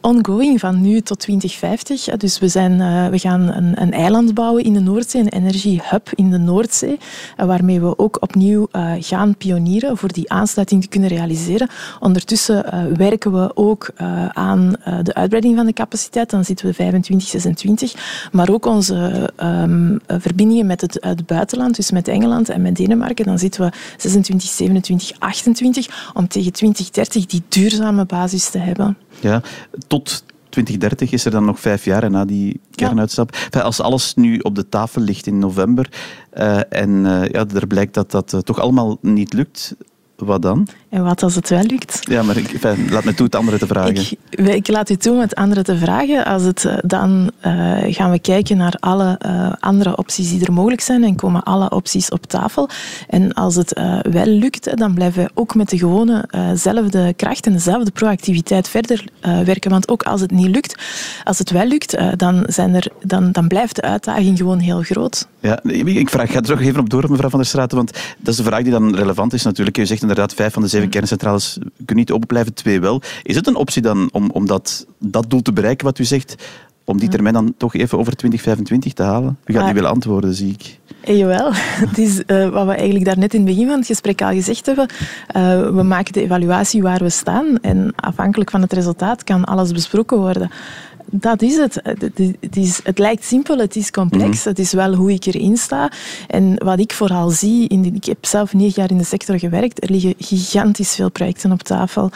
ongoing, 0.00 0.60
van 0.60 0.80
nu 0.80 1.00
tot 1.00 1.18
2050. 1.18 2.16
dus 2.16 2.38
we, 2.38 2.48
zijn, 2.48 2.78
we 3.10 3.18
gaan 3.18 3.40
een, 3.40 3.82
een, 3.82 3.92
eiland 3.92 4.34
bouwen 4.34 4.64
in 4.64 4.72
de 4.72 4.80
Noordzee, 4.80 5.20
een 5.20 5.28
energiehub 5.28 6.10
in 6.14 6.30
de 6.30 6.38
Noordzee, 6.38 6.98
waarmee 7.36 7.80
we 7.80 7.98
ook 7.98 8.22
opnieuw 8.22 8.68
gaan 9.00 9.36
pionieren 9.36 9.96
voor 9.96 10.12
die 10.12 10.30
aansluiting 10.30 10.82
te 10.82 10.88
kunnen 10.88 11.08
realiseren. 11.08 11.68
Ondertussen 12.00 12.64
werken 12.96 13.32
we 13.32 13.56
ook 13.56 13.90
aan 14.32 14.74
de 15.02 15.14
uitbreiding 15.14 15.56
van 15.56 15.66
de 15.66 15.72
capaciteit. 15.72 16.30
Dan 16.30 16.44
zitten 16.44 16.66
we 16.66 16.74
25, 16.74 17.28
26. 17.28 17.94
Maar 18.32 18.50
ook 18.50 18.66
onze 18.66 19.30
um, 19.42 20.00
verbindingen 20.06 20.66
met 20.66 20.80
het, 20.80 20.96
het 21.00 21.26
buitenland, 21.26 21.76
dus 21.76 21.90
met 21.90 22.08
Engeland 22.08 22.48
en 22.48 22.62
met 22.62 22.76
Denemarken 22.76 22.95
dan 23.14 23.38
zitten 23.38 23.64
we 23.64 23.72
26, 23.96 24.48
27, 24.48 25.18
28 25.18 26.10
om 26.14 26.28
tegen 26.28 26.52
2030 26.52 27.26
die 27.26 27.42
duurzame 27.48 28.04
basis 28.04 28.50
te 28.50 28.58
hebben. 28.58 28.96
Ja, 29.20 29.42
tot 29.86 30.24
2030 30.48 31.12
is 31.12 31.24
er 31.24 31.30
dan 31.30 31.44
nog 31.44 31.60
vijf 31.60 31.84
jaar 31.84 32.10
na 32.10 32.24
die 32.24 32.60
kernuitstap. 32.74 33.36
als 33.50 33.80
alles 33.80 34.14
nu 34.14 34.38
op 34.38 34.54
de 34.54 34.68
tafel 34.68 35.02
ligt 35.02 35.26
in 35.26 35.38
november 35.38 35.88
uh, 36.34 36.60
en 36.68 36.90
uh, 36.90 37.28
ja, 37.28 37.46
er 37.54 37.66
blijkt 37.66 37.94
dat 37.94 38.10
dat 38.10 38.32
uh, 38.32 38.40
toch 38.40 38.60
allemaal 38.60 38.98
niet 39.00 39.32
lukt, 39.32 39.76
wat 40.16 40.42
dan? 40.42 40.68
En 40.88 41.04
wat 41.04 41.22
als 41.22 41.34
het 41.34 41.48
wel 41.48 41.62
lukt? 41.62 42.00
Ja, 42.00 42.22
maar 42.22 42.36
ik, 42.36 42.62
laat 42.90 43.04
me 43.04 43.14
toe 43.14 43.26
het 43.26 43.34
andere 43.34 43.58
te 43.58 43.66
vragen. 43.66 43.94
Ik, 43.94 44.18
ik, 44.30 44.68
laat 44.68 44.90
u 44.90 44.96
toe 44.96 45.12
om 45.12 45.20
het 45.20 45.34
andere 45.34 45.62
te 45.62 45.76
vragen. 45.76 46.24
Als 46.24 46.42
het, 46.42 46.64
eh, 46.64 46.76
dan 46.84 47.30
uh, 47.46 47.78
gaan 47.82 48.10
we 48.10 48.18
kijken 48.18 48.56
naar 48.56 48.76
alle 48.80 49.20
uh, 49.26 49.52
andere 49.60 49.96
opties 49.96 50.30
die 50.30 50.46
er 50.46 50.52
mogelijk 50.52 50.80
zijn 50.80 51.04
en 51.04 51.16
komen 51.16 51.42
alle 51.42 51.70
opties 51.70 52.08
op 52.08 52.26
tafel. 52.26 52.68
En 53.08 53.32
als 53.32 53.54
het 53.54 53.78
uh, 53.78 53.98
wel 54.00 54.26
lukt, 54.26 54.76
dan 54.76 54.94
blijven 54.94 55.24
we 55.24 55.30
ook 55.34 55.54
met 55.54 55.68
de 55.68 55.78
gewone 55.78 56.28
zelfde 56.54 57.14
kracht 57.16 57.46
en 57.46 57.52
dezelfde 57.52 57.90
proactiviteit 57.90 58.68
verder 58.68 59.04
werken. 59.20 59.70
Want 59.70 59.88
ook 59.88 60.02
als 60.02 60.20
het 60.20 60.30
niet 60.30 60.48
lukt, 60.48 60.82
als 61.24 61.38
het 61.38 61.50
wel 61.50 61.66
lukt, 61.66 61.96
dan, 62.16 62.44
zijn 62.48 62.74
er, 62.74 62.88
dan, 63.02 63.32
dan 63.32 63.48
blijft 63.48 63.74
de 63.74 63.82
uitdaging 63.82 64.38
gewoon 64.38 64.58
heel 64.58 64.82
groot. 64.82 65.26
Ja, 65.40 65.62
ik 65.84 66.10
vraag, 66.10 66.30
ga 66.30 66.36
er 66.36 66.42
toch 66.42 66.60
even 66.60 66.80
op 66.80 66.90
door, 66.90 67.10
mevrouw 67.10 67.30
Van 67.30 67.38
der 67.38 67.48
Straten, 67.48 67.76
want 67.76 67.92
dat 68.18 68.28
is 68.28 68.36
de 68.36 68.42
vraag 68.42 68.62
die 68.62 68.72
dan 68.72 68.94
relevant 68.96 69.32
is 69.32 69.42
natuurlijk. 69.42 69.78
U 69.78 69.86
zegt 69.86 70.02
inderdaad, 70.08 70.34
vijf 70.34 70.52
van 70.52 70.62
de 70.62 70.68
zeven 70.68 70.88
kerncentrales 70.88 71.58
kunnen 71.76 71.96
niet 71.96 72.10
open 72.10 72.26
blijven, 72.26 72.54
twee 72.54 72.80
wel. 72.80 73.02
Is 73.22 73.36
het 73.36 73.46
een 73.46 73.56
optie 73.56 73.82
dan 73.82 74.08
om, 74.12 74.30
om 74.30 74.46
dat, 74.46 74.86
dat 74.98 75.30
doel 75.30 75.42
te 75.42 75.52
bereiken 75.52 75.86
wat 75.86 75.98
u 75.98 76.04
zegt, 76.04 76.34
om 76.84 76.98
die 76.98 77.08
termijn 77.08 77.34
dan 77.34 77.54
toch 77.56 77.74
even 77.74 77.98
over 77.98 78.16
2025 78.16 78.92
te 78.92 79.02
halen? 79.02 79.38
U 79.44 79.52
gaat 79.52 79.64
niet 79.64 79.74
willen 79.74 79.90
antwoorden, 79.90 80.34
zie 80.34 80.52
ik. 80.52 80.78
Eh, 81.00 81.18
jawel, 81.18 81.50
het 81.86 81.98
is 81.98 82.22
uh, 82.26 82.48
wat 82.48 82.66
we 82.66 82.72
eigenlijk 82.72 83.04
daarnet 83.04 83.34
in 83.34 83.40
het 83.40 83.48
begin 83.48 83.66
van 83.68 83.78
het 83.78 83.86
gesprek 83.86 84.22
al 84.22 84.32
gezegd 84.32 84.66
hebben. 84.66 84.88
Uh, 85.36 85.70
we 85.70 85.82
maken 85.82 86.12
de 86.12 86.22
evaluatie 86.22 86.82
waar 86.82 87.02
we 87.02 87.10
staan 87.10 87.58
en 87.60 87.92
afhankelijk 87.96 88.50
van 88.50 88.62
het 88.62 88.72
resultaat 88.72 89.24
kan 89.24 89.44
alles 89.44 89.72
besproken 89.72 90.18
worden. 90.18 90.50
Dat 91.10 91.42
is 91.42 91.56
het. 91.56 91.80
Het, 91.82 92.56
is, 92.56 92.80
het 92.82 92.98
lijkt 92.98 93.24
simpel, 93.24 93.58
het 93.58 93.76
is 93.76 93.90
complex. 93.90 94.38
Mhm. 94.38 94.48
Het 94.48 94.58
is 94.58 94.72
wel 94.72 94.94
hoe 94.94 95.12
ik 95.12 95.26
erin 95.26 95.56
sta. 95.56 95.90
En 96.26 96.54
wat 96.64 96.78
ik 96.78 96.92
vooral 96.92 97.30
zie, 97.30 97.68
in 97.68 97.94
ik 97.94 98.04
heb 98.04 98.26
zelf 98.26 98.52
negen 98.52 98.80
jaar 98.80 98.90
in 98.90 98.98
de 98.98 99.04
sector 99.04 99.38
gewerkt, 99.38 99.82
er 99.82 99.90
liggen 99.90 100.14
gigantisch 100.18 100.94
veel 100.94 101.10
projecten 101.10 101.52
op 101.52 101.62
tafel. 101.62 102.10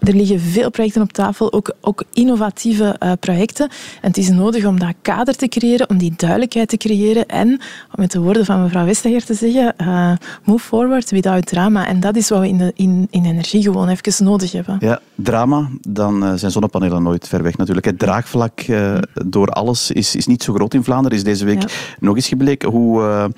Er 0.00 0.14
liggen 0.14 0.40
veel 0.40 0.70
projecten 0.70 1.02
op 1.02 1.12
tafel, 1.12 1.52
ook, 1.52 1.74
ook 1.80 2.04
innovatieve 2.12 2.96
uh, 3.02 3.12
projecten. 3.20 3.68
En 4.00 4.08
het 4.08 4.16
is 4.16 4.28
nodig 4.30 4.64
om 4.64 4.78
dat 4.78 4.94
kader 5.02 5.36
te 5.36 5.48
creëren, 5.48 5.88
om 5.88 5.98
die 5.98 6.12
duidelijkheid 6.16 6.68
te 6.68 6.76
creëren 6.76 7.26
en, 7.26 7.48
om 7.48 7.96
met 7.96 8.10
de 8.10 8.20
woorden 8.20 8.44
van 8.44 8.62
mevrouw 8.62 8.84
Westager 8.84 9.24
te 9.24 9.34
zeggen, 9.34 9.74
uh, 9.80 10.12
move 10.44 10.64
forward 10.64 11.10
without 11.10 11.46
drama. 11.46 11.86
En 11.86 12.00
dat 12.00 12.16
is 12.16 12.28
wat 12.28 12.40
we 12.40 12.48
in, 12.48 12.58
de, 12.58 12.72
in, 12.74 13.06
in 13.10 13.24
energie 13.24 13.62
gewoon 13.62 13.88
even 13.88 14.24
nodig 14.24 14.52
hebben. 14.52 14.76
Ja, 14.80 15.00
drama, 15.14 15.68
dan 15.88 16.24
uh, 16.24 16.32
zijn 16.34 16.50
zonnepanelen 16.50 17.02
nooit 17.02 17.28
ver 17.28 17.42
weg 17.42 17.56
natuurlijk. 17.56 17.86
Het 17.86 17.98
draagvlak 17.98 18.60
door 19.26 19.48
alles 19.48 19.90
is, 19.90 20.16
is 20.16 20.26
niet 20.26 20.42
zo 20.42 20.52
groot 20.52 20.74
in 20.74 20.84
Vlaanderen, 20.84 21.18
is 21.18 21.24
deze 21.24 21.44
week 21.44 21.94
nog 22.00 22.16
eens 22.16 22.28
gebleken. 22.28 22.70
Hoe, 22.70 23.30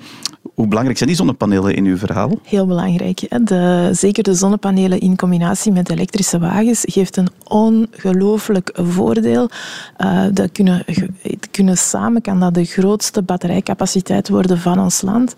hoe 0.53 0.67
belangrijk 0.67 0.97
zijn 0.97 1.09
die 1.09 1.17
zonnepanelen 1.17 1.75
in 1.75 1.85
uw 1.85 1.97
verhaal? 1.97 2.31
Heel 2.43 2.65
belangrijk. 2.65 3.47
De, 3.47 3.89
zeker 3.91 4.23
de 4.23 4.33
zonnepanelen 4.33 4.99
in 4.99 5.15
combinatie 5.15 5.71
met 5.71 5.89
elektrische 5.89 6.39
geeft 6.81 7.17
een 7.17 7.29
ongelooflijk 7.43 8.69
voordeel. 8.73 9.49
Uh, 9.97 10.25
dat 10.33 10.51
kunnen, 10.51 10.85
kunnen 11.51 11.77
samen 11.77 12.21
kan 12.21 12.39
dat 12.39 12.53
de 12.53 12.65
grootste 12.65 13.21
batterijcapaciteit 13.21 14.29
worden 14.29 14.59
van 14.59 14.79
ons 14.79 15.01
land. 15.01 15.33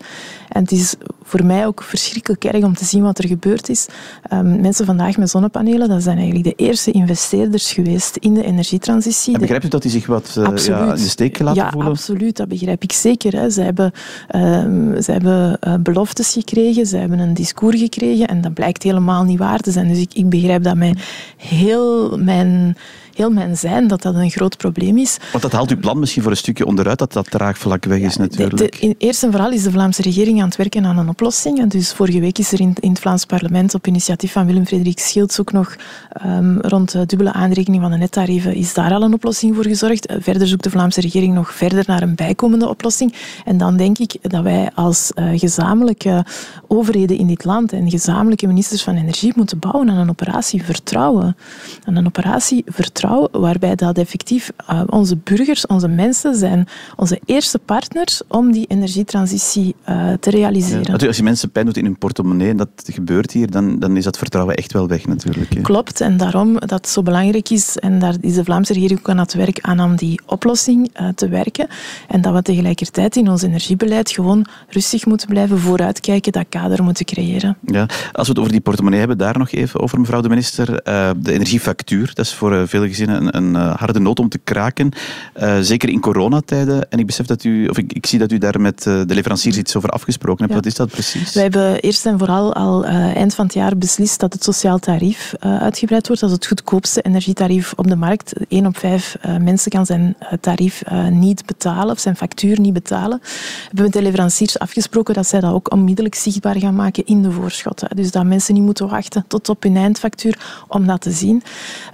En 0.48 0.62
het 0.62 0.72
is 0.72 0.94
voor 1.26 1.44
mij 1.44 1.66
ook 1.66 1.82
verschrikkelijk 1.82 2.44
erg 2.44 2.64
om 2.64 2.74
te 2.74 2.84
zien 2.84 3.02
wat 3.02 3.18
er 3.18 3.28
gebeurd 3.28 3.68
is. 3.68 3.86
Um, 4.32 4.60
mensen 4.60 4.86
vandaag 4.86 5.16
met 5.16 5.30
zonnepanelen, 5.30 5.88
dat 5.88 6.02
zijn 6.02 6.16
eigenlijk 6.16 6.44
de 6.44 6.64
eerste 6.64 6.90
investeerders 6.90 7.72
geweest 7.72 8.16
in 8.16 8.34
de 8.34 8.44
energietransitie. 8.44 9.34
En 9.34 9.40
begrijpt 9.40 9.64
u 9.64 9.68
dat 9.68 9.82
die 9.82 9.90
zich 9.90 10.06
wat 10.06 10.34
uh, 10.38 10.56
ja, 10.56 10.88
in 10.88 10.94
de 10.94 11.08
steek 11.08 11.38
laten 11.38 11.62
ja, 11.62 11.70
voelen? 11.70 11.92
Ja, 11.92 11.94
absoluut. 11.94 12.36
Dat 12.36 12.48
begrijp 12.48 12.82
ik 12.82 12.92
zeker. 12.92 13.32
Hè. 13.32 13.50
Ze 13.50 13.62
hebben, 13.62 13.92
um, 14.34 15.02
ze 15.02 15.12
hebben 15.12 15.58
uh, 15.66 15.74
beloftes 15.80 16.32
gekregen, 16.32 16.86
ze 16.86 16.96
hebben 16.96 17.18
een 17.18 17.34
discours 17.34 17.80
gekregen 17.80 18.28
en 18.28 18.40
dat 18.40 18.54
blijkt 18.54 18.82
helemaal 18.82 19.24
niet 19.24 19.38
waar 19.38 19.60
te 19.60 19.70
zijn. 19.70 19.88
Dus 19.88 19.98
ik, 19.98 20.14
ik 20.14 20.28
begrijp 20.28 20.62
dat 20.62 20.76
mijn, 20.76 20.98
heel 21.36 22.18
mijn 22.18 22.76
heel 23.16 23.30
mijn 23.30 23.56
zijn 23.56 23.88
dat 23.88 24.02
dat 24.02 24.14
een 24.14 24.30
groot 24.30 24.56
probleem 24.56 24.98
is. 24.98 25.16
Want 25.30 25.42
dat 25.42 25.52
haalt 25.52 25.70
uw 25.70 25.78
plan 25.78 25.98
misschien 25.98 26.22
voor 26.22 26.30
een 26.30 26.36
stukje 26.36 26.66
onderuit, 26.66 26.98
dat 26.98 27.12
dat 27.12 27.30
draagvlak 27.30 27.84
weg 27.84 28.00
is 28.00 28.16
natuurlijk. 28.16 28.76
in, 28.76 28.94
eerst 28.98 29.22
en 29.22 29.30
vooral 29.30 29.50
is 29.50 29.62
de 29.62 29.70
Vlaamse 29.70 30.02
regering 30.02 30.40
aan 30.40 30.48
het 30.48 30.56
werken 30.56 30.84
aan 30.84 30.98
een 30.98 31.08
oplossing. 31.08 31.58
En 31.58 31.68
dus 31.68 31.92
vorige 31.92 32.20
week 32.20 32.38
is 32.38 32.52
er 32.52 32.60
in, 32.60 32.72
in 32.80 32.90
het 32.90 32.98
Vlaams 32.98 33.24
parlement 33.24 33.74
op 33.74 33.86
initiatief 33.86 34.32
van 34.32 34.46
Willem-Frederik 34.46 34.98
Schields 34.98 35.40
ook 35.40 35.52
nog 35.52 35.76
um, 36.24 36.60
rond 36.60 36.92
de 36.92 37.06
dubbele 37.06 37.32
aanrekening 37.32 37.82
van 37.82 37.90
de 37.90 37.96
nettarieven 37.96 38.54
is 38.54 38.74
daar 38.74 38.92
al 38.92 39.02
een 39.02 39.14
oplossing 39.14 39.54
voor 39.54 39.64
gezorgd. 39.64 40.06
Eh, 40.06 40.16
verder 40.20 40.46
zoekt 40.46 40.62
de 40.62 40.70
Vlaamse 40.70 41.00
regering 41.00 41.34
nog 41.34 41.54
verder 41.54 41.84
naar 41.86 42.02
een 42.02 42.14
bijkomende 42.14 42.68
oplossing. 42.68 43.14
En 43.44 43.58
dan 43.58 43.76
denk 43.76 43.98
ik 43.98 44.16
dat 44.22 44.42
wij 44.42 44.70
als 44.74 45.12
uh, 45.14 45.38
gezamenlijke 45.38 46.24
overheden 46.66 47.18
in 47.18 47.26
dit 47.26 47.44
land 47.44 47.72
en 47.72 47.90
gezamenlijke 47.90 48.46
ministers 48.46 48.82
van 48.82 48.96
Energie 48.96 49.32
moeten 49.36 49.58
bouwen 49.58 49.90
aan 49.90 49.96
een 49.96 50.10
operatie 50.10 50.64
vertrouwen. 50.64 51.36
Aan 51.84 51.96
een 51.96 52.06
operatie 52.06 52.64
vertrouwen 52.66 53.05
waarbij 53.32 53.74
dat 53.74 53.98
effectief 53.98 54.50
uh, 54.70 54.82
onze 54.86 55.16
burgers, 55.16 55.66
onze 55.66 55.88
mensen 55.88 56.34
zijn 56.34 56.68
onze 56.96 57.20
eerste 57.24 57.58
partners 57.58 58.22
om 58.28 58.52
die 58.52 58.66
energietransitie 58.66 59.74
uh, 59.88 60.12
te 60.20 60.30
realiseren. 60.30 60.98
Ja, 60.98 61.06
als 61.06 61.16
je 61.16 61.22
mensen 61.22 61.50
pijn 61.50 61.66
doet 61.66 61.76
in 61.76 61.84
hun 61.84 61.98
portemonnee, 61.98 62.50
en 62.50 62.56
dat 62.56 62.68
gebeurt 62.84 63.32
hier, 63.32 63.50
dan, 63.50 63.78
dan 63.78 63.96
is 63.96 64.04
dat 64.04 64.18
vertrouwen 64.18 64.54
echt 64.56 64.72
wel 64.72 64.88
weg 64.88 65.06
natuurlijk. 65.06 65.54
Hè. 65.54 65.60
Klopt, 65.60 66.00
en 66.00 66.16
daarom 66.16 66.52
dat 66.58 66.70
het 66.70 66.88
zo 66.88 67.02
belangrijk 67.02 67.50
is, 67.50 67.76
en 67.76 67.98
daar 67.98 68.14
is 68.20 68.34
de 68.34 68.44
Vlaamse 68.44 68.72
regering 68.72 68.98
ook 68.98 69.08
aan 69.08 69.18
het 69.18 69.34
werk 69.34 69.58
aan 69.60 69.80
om 69.80 69.96
die 69.96 70.20
oplossing 70.26 70.90
uh, 71.00 71.08
te 71.08 71.28
werken, 71.28 71.66
en 72.08 72.20
dat 72.20 72.34
we 72.34 72.42
tegelijkertijd 72.42 73.16
in 73.16 73.30
ons 73.30 73.42
energiebeleid 73.42 74.10
gewoon 74.10 74.46
rustig 74.68 75.06
moeten 75.06 75.28
blijven 75.28 75.58
vooruitkijken, 75.58 76.32
dat 76.32 76.46
kader 76.48 76.82
moeten 76.82 77.04
creëren. 77.04 77.56
Ja, 77.66 77.88
als 78.12 78.26
we 78.26 78.32
het 78.32 78.38
over 78.38 78.52
die 78.52 78.60
portemonnee 78.60 78.98
hebben, 78.98 79.18
daar 79.18 79.38
nog 79.38 79.50
even 79.50 79.80
over, 79.80 80.00
mevrouw 80.00 80.20
de 80.20 80.28
minister. 80.28 80.82
de 81.16 81.32
energiefactuur, 81.32 82.10
dat 82.14 82.24
is 82.24 82.34
voor 82.34 82.68
veel 82.68 82.82
een, 82.98 83.36
een 83.36 83.54
uh, 83.54 83.76
harde 83.76 84.00
noot 84.00 84.18
om 84.18 84.28
te 84.28 84.38
kraken. 84.44 84.92
Uh, 85.36 85.58
zeker 85.60 85.88
in 85.88 86.00
coronatijden. 86.00 86.90
En 86.90 86.98
ik 86.98 87.06
besef 87.06 87.26
dat 87.26 87.44
u, 87.44 87.68
of 87.68 87.78
ik, 87.78 87.92
ik 87.92 88.06
zie 88.06 88.18
dat 88.18 88.32
u 88.32 88.38
daar 88.38 88.60
met 88.60 88.86
uh, 88.86 89.00
de 89.06 89.14
leveranciers 89.14 89.56
iets 89.56 89.76
over 89.76 89.88
afgesproken 89.88 90.38
hebt. 90.38 90.50
Ja. 90.50 90.56
Wat 90.56 90.66
is 90.66 90.74
dat 90.74 90.90
precies? 90.90 91.34
Wij 91.34 91.42
hebben 91.42 91.80
eerst 91.80 92.06
en 92.06 92.18
vooral 92.18 92.54
al 92.54 92.84
eind 92.84 93.34
van 93.34 93.44
het 93.44 93.54
jaar 93.54 93.76
beslist 93.76 94.20
dat 94.20 94.32
het 94.32 94.44
sociaal 94.44 94.78
tarief 94.78 95.34
uitgebreid 95.40 96.06
wordt. 96.06 96.22
Dat 96.22 96.30
is 96.30 96.36
het 96.36 96.46
goedkoopste 96.46 97.00
energietarief 97.02 97.72
op 97.76 97.86
de 97.88 97.96
markt. 97.96 98.32
Eén 98.48 98.66
op 98.66 98.78
vijf 98.78 99.16
mensen 99.40 99.70
kan 99.70 99.86
zijn 99.86 100.16
tarief 100.40 100.82
niet 101.10 101.46
betalen, 101.46 101.90
of 101.90 101.98
zijn 101.98 102.16
factuur 102.16 102.60
niet 102.60 102.72
betalen. 102.72 103.18
We 103.20 103.26
hebben 103.66 103.84
met 103.84 103.92
de 103.92 104.02
leveranciers 104.02 104.58
afgesproken 104.58 105.14
dat 105.14 105.26
zij 105.26 105.40
dat 105.40 105.52
ook 105.52 105.72
onmiddellijk 105.72 106.14
zichtbaar 106.14 106.58
gaan 106.58 106.74
maken 106.74 107.06
in 107.06 107.22
de 107.22 107.30
voorschotten. 107.30 107.88
Dus 107.96 108.10
dat 108.10 108.24
mensen 108.24 108.54
niet 108.54 108.62
moeten 108.62 108.88
wachten 108.88 109.24
tot 109.28 109.48
op 109.48 109.62
hun 109.62 109.76
eindfactuur 109.76 110.64
om 110.68 110.86
dat 110.86 111.00
te 111.00 111.10
zien. 111.10 111.42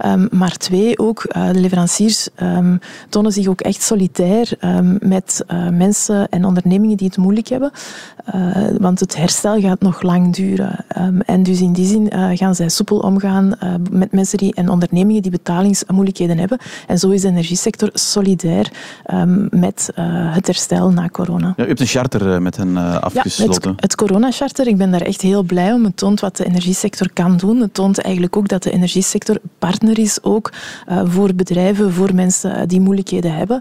Um, 0.06 0.28
maar 0.30 0.56
twee, 0.56 0.91
ook, 0.98 1.24
uh, 1.36 1.50
de 1.52 1.60
leveranciers 1.60 2.28
um, 2.42 2.78
tonen 3.08 3.32
zich 3.32 3.46
ook 3.46 3.60
echt 3.60 3.82
solitair 3.82 4.52
um, 4.60 4.98
met 5.00 5.44
uh, 5.48 5.68
mensen 5.68 6.28
en 6.28 6.44
ondernemingen 6.44 6.96
die 6.96 7.06
het 7.06 7.16
moeilijk 7.16 7.48
hebben. 7.48 7.70
Uh, 8.34 8.66
want 8.78 9.00
het 9.00 9.16
herstel 9.16 9.60
gaat 9.60 9.80
nog 9.80 10.02
lang 10.02 10.34
duren. 10.34 10.84
Um, 11.02 11.20
en 11.20 11.42
dus 11.42 11.60
in 11.60 11.72
die 11.72 11.86
zin 11.86 12.12
gaan 12.36 12.54
zij 12.54 12.68
soepel 12.68 12.98
omgaan 12.98 13.52
met 13.90 14.12
mensen 14.12 14.38
die, 14.38 14.54
en 14.54 14.68
ondernemingen 14.68 15.22
die 15.22 15.30
betalingsmoeilijkheden 15.30 16.38
hebben. 16.38 16.58
En 16.86 16.98
zo 16.98 17.10
is 17.10 17.20
de 17.20 17.28
energiesector 17.28 17.90
solidair 17.92 18.72
met 19.50 19.90
het 19.94 20.46
herstel 20.46 20.90
na 20.90 21.08
corona. 21.08 21.52
Ja, 21.56 21.64
u 21.64 21.66
hebt 21.66 21.80
een 21.80 21.86
charter 21.86 22.42
met 22.42 22.56
hen 22.56 23.00
afgesloten. 23.02 23.62
Ja, 23.62 23.70
het, 23.70 23.80
het 23.80 23.94
corona-charter, 23.94 24.66
ik 24.66 24.76
ben 24.76 24.90
daar 24.90 25.00
echt 25.00 25.20
heel 25.20 25.42
blij 25.42 25.72
om. 25.72 25.84
Het 25.84 25.96
toont 25.96 26.20
wat 26.20 26.36
de 26.36 26.44
energiesector 26.44 27.12
kan 27.12 27.36
doen. 27.36 27.60
Het 27.60 27.74
toont 27.74 27.98
eigenlijk 27.98 28.36
ook 28.36 28.48
dat 28.48 28.62
de 28.62 28.70
energiesector 28.70 29.36
partner 29.58 29.98
is 29.98 30.22
ook 30.22 30.52
voor 31.04 31.34
bedrijven, 31.34 31.92
voor 31.92 32.14
mensen 32.14 32.68
die 32.68 32.80
moeilijkheden 32.80 33.34
hebben. 33.34 33.60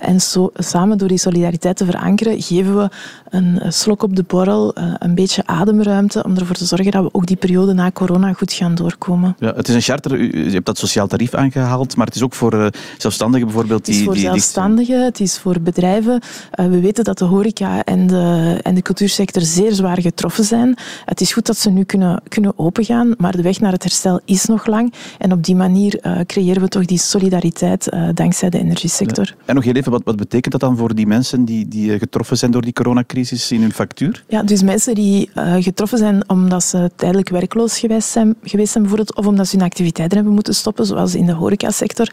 En 0.00 0.20
zo, 0.20 0.50
samen 0.54 0.98
door 0.98 1.08
die 1.08 1.18
solidariteit 1.18 1.76
te 1.76 1.84
verankeren, 1.84 2.42
geven 2.42 2.76
we 2.76 2.90
een 3.28 3.72
slok 3.72 4.02
op 4.02 4.16
de 4.16 4.24
borrel, 4.26 4.76
een 4.98 5.14
beetje 5.14 5.42
ademruimte 5.46 6.24
om 6.24 6.36
ervoor 6.36 6.56
te 6.56 6.66
zorgen 6.68 6.90
dat 6.90 7.02
we 7.02 7.08
ook 7.12 7.26
die 7.26 7.36
periode 7.36 7.72
na 7.72 7.90
corona 7.90 8.32
goed 8.32 8.52
gaan 8.52 8.74
doorkomen. 8.74 9.36
Ja, 9.38 9.52
het 9.54 9.68
is 9.68 9.74
een 9.74 9.80
charter, 9.80 10.14
u, 10.14 10.52
hebt 10.52 10.66
dat 10.66 10.78
sociaal 10.78 11.06
tarief 11.06 11.34
aangehaald, 11.34 11.96
maar 11.96 12.06
het 12.06 12.14
is 12.14 12.22
ook 12.22 12.34
voor 12.34 12.70
zelfstandigen 12.98 13.46
bijvoorbeeld? 13.46 13.84
Die, 13.84 13.94
het 13.94 14.02
is 14.02 14.06
voor 14.06 14.14
die, 14.14 14.22
zelfstandigen, 14.22 15.04
het 15.04 15.20
is 15.20 15.38
voor 15.38 15.60
bedrijven. 15.60 16.20
we 16.50 16.80
weten 16.80 17.04
dat 17.04 17.18
de 17.18 17.24
horeca 17.24 17.84
en 17.84 18.06
de, 18.06 18.58
en 18.62 18.74
de 18.74 18.82
cultuursector 18.82 19.42
zeer 19.42 19.72
zwaar 19.72 20.00
getroffen 20.00 20.44
zijn. 20.44 20.76
Het 21.04 21.20
is 21.20 21.32
goed 21.32 21.46
dat 21.46 21.56
ze 21.56 21.70
nu 21.70 21.84
kunnen, 21.84 22.22
kunnen 22.28 22.58
opengaan, 22.58 23.14
maar 23.18 23.36
de 23.36 23.42
weg 23.42 23.60
naar 23.60 23.72
het 23.72 23.82
herstel 23.82 24.20
is 24.24 24.44
nog 24.44 24.66
lang. 24.66 24.92
En 25.18 25.32
op 25.32 25.44
die 25.44 25.56
manier 25.56 26.00
creëren 26.26 26.48
creëren 26.48 26.62
we 26.62 26.68
toch 26.68 26.84
die 26.84 26.98
solidariteit 26.98 27.92
uh, 27.92 28.08
dankzij 28.14 28.50
de 28.50 28.58
energiesector. 28.58 29.24
Ja. 29.24 29.34
En 29.44 29.54
nog 29.54 29.64
heel 29.64 29.74
even, 29.74 29.92
wat, 29.92 30.02
wat 30.04 30.16
betekent 30.16 30.52
dat 30.52 30.60
dan 30.60 30.76
voor 30.76 30.94
die 30.94 31.06
mensen 31.06 31.44
die, 31.44 31.68
die 31.68 31.92
eh, 31.92 31.98
getroffen 31.98 32.36
zijn 32.36 32.50
door 32.50 32.62
die 32.62 32.72
coronacrisis 32.72 33.52
in 33.52 33.60
hun 33.60 33.72
factuur? 33.72 34.24
Ja, 34.28 34.42
dus 34.42 34.62
mensen 34.62 34.94
die 34.94 35.30
getroffen 35.60 35.98
zijn 35.98 36.28
omdat 36.48 36.64
ze 36.64 36.90
tijdelijk 36.96 37.28
werkloos 37.28 37.78
geweest 37.78 38.08
zijn, 38.08 38.36
geweest 38.42 38.72
zijn 38.72 38.84
bijvoorbeeld, 38.84 39.16
of 39.16 39.26
omdat 39.26 39.48
ze 39.48 39.56
hun 39.56 39.66
activiteiten 39.66 40.16
hebben 40.16 40.34
moeten 40.34 40.54
stoppen, 40.54 40.86
zoals 40.86 41.14
in 41.14 41.26
de 41.26 41.32
horecasector. 41.32 42.08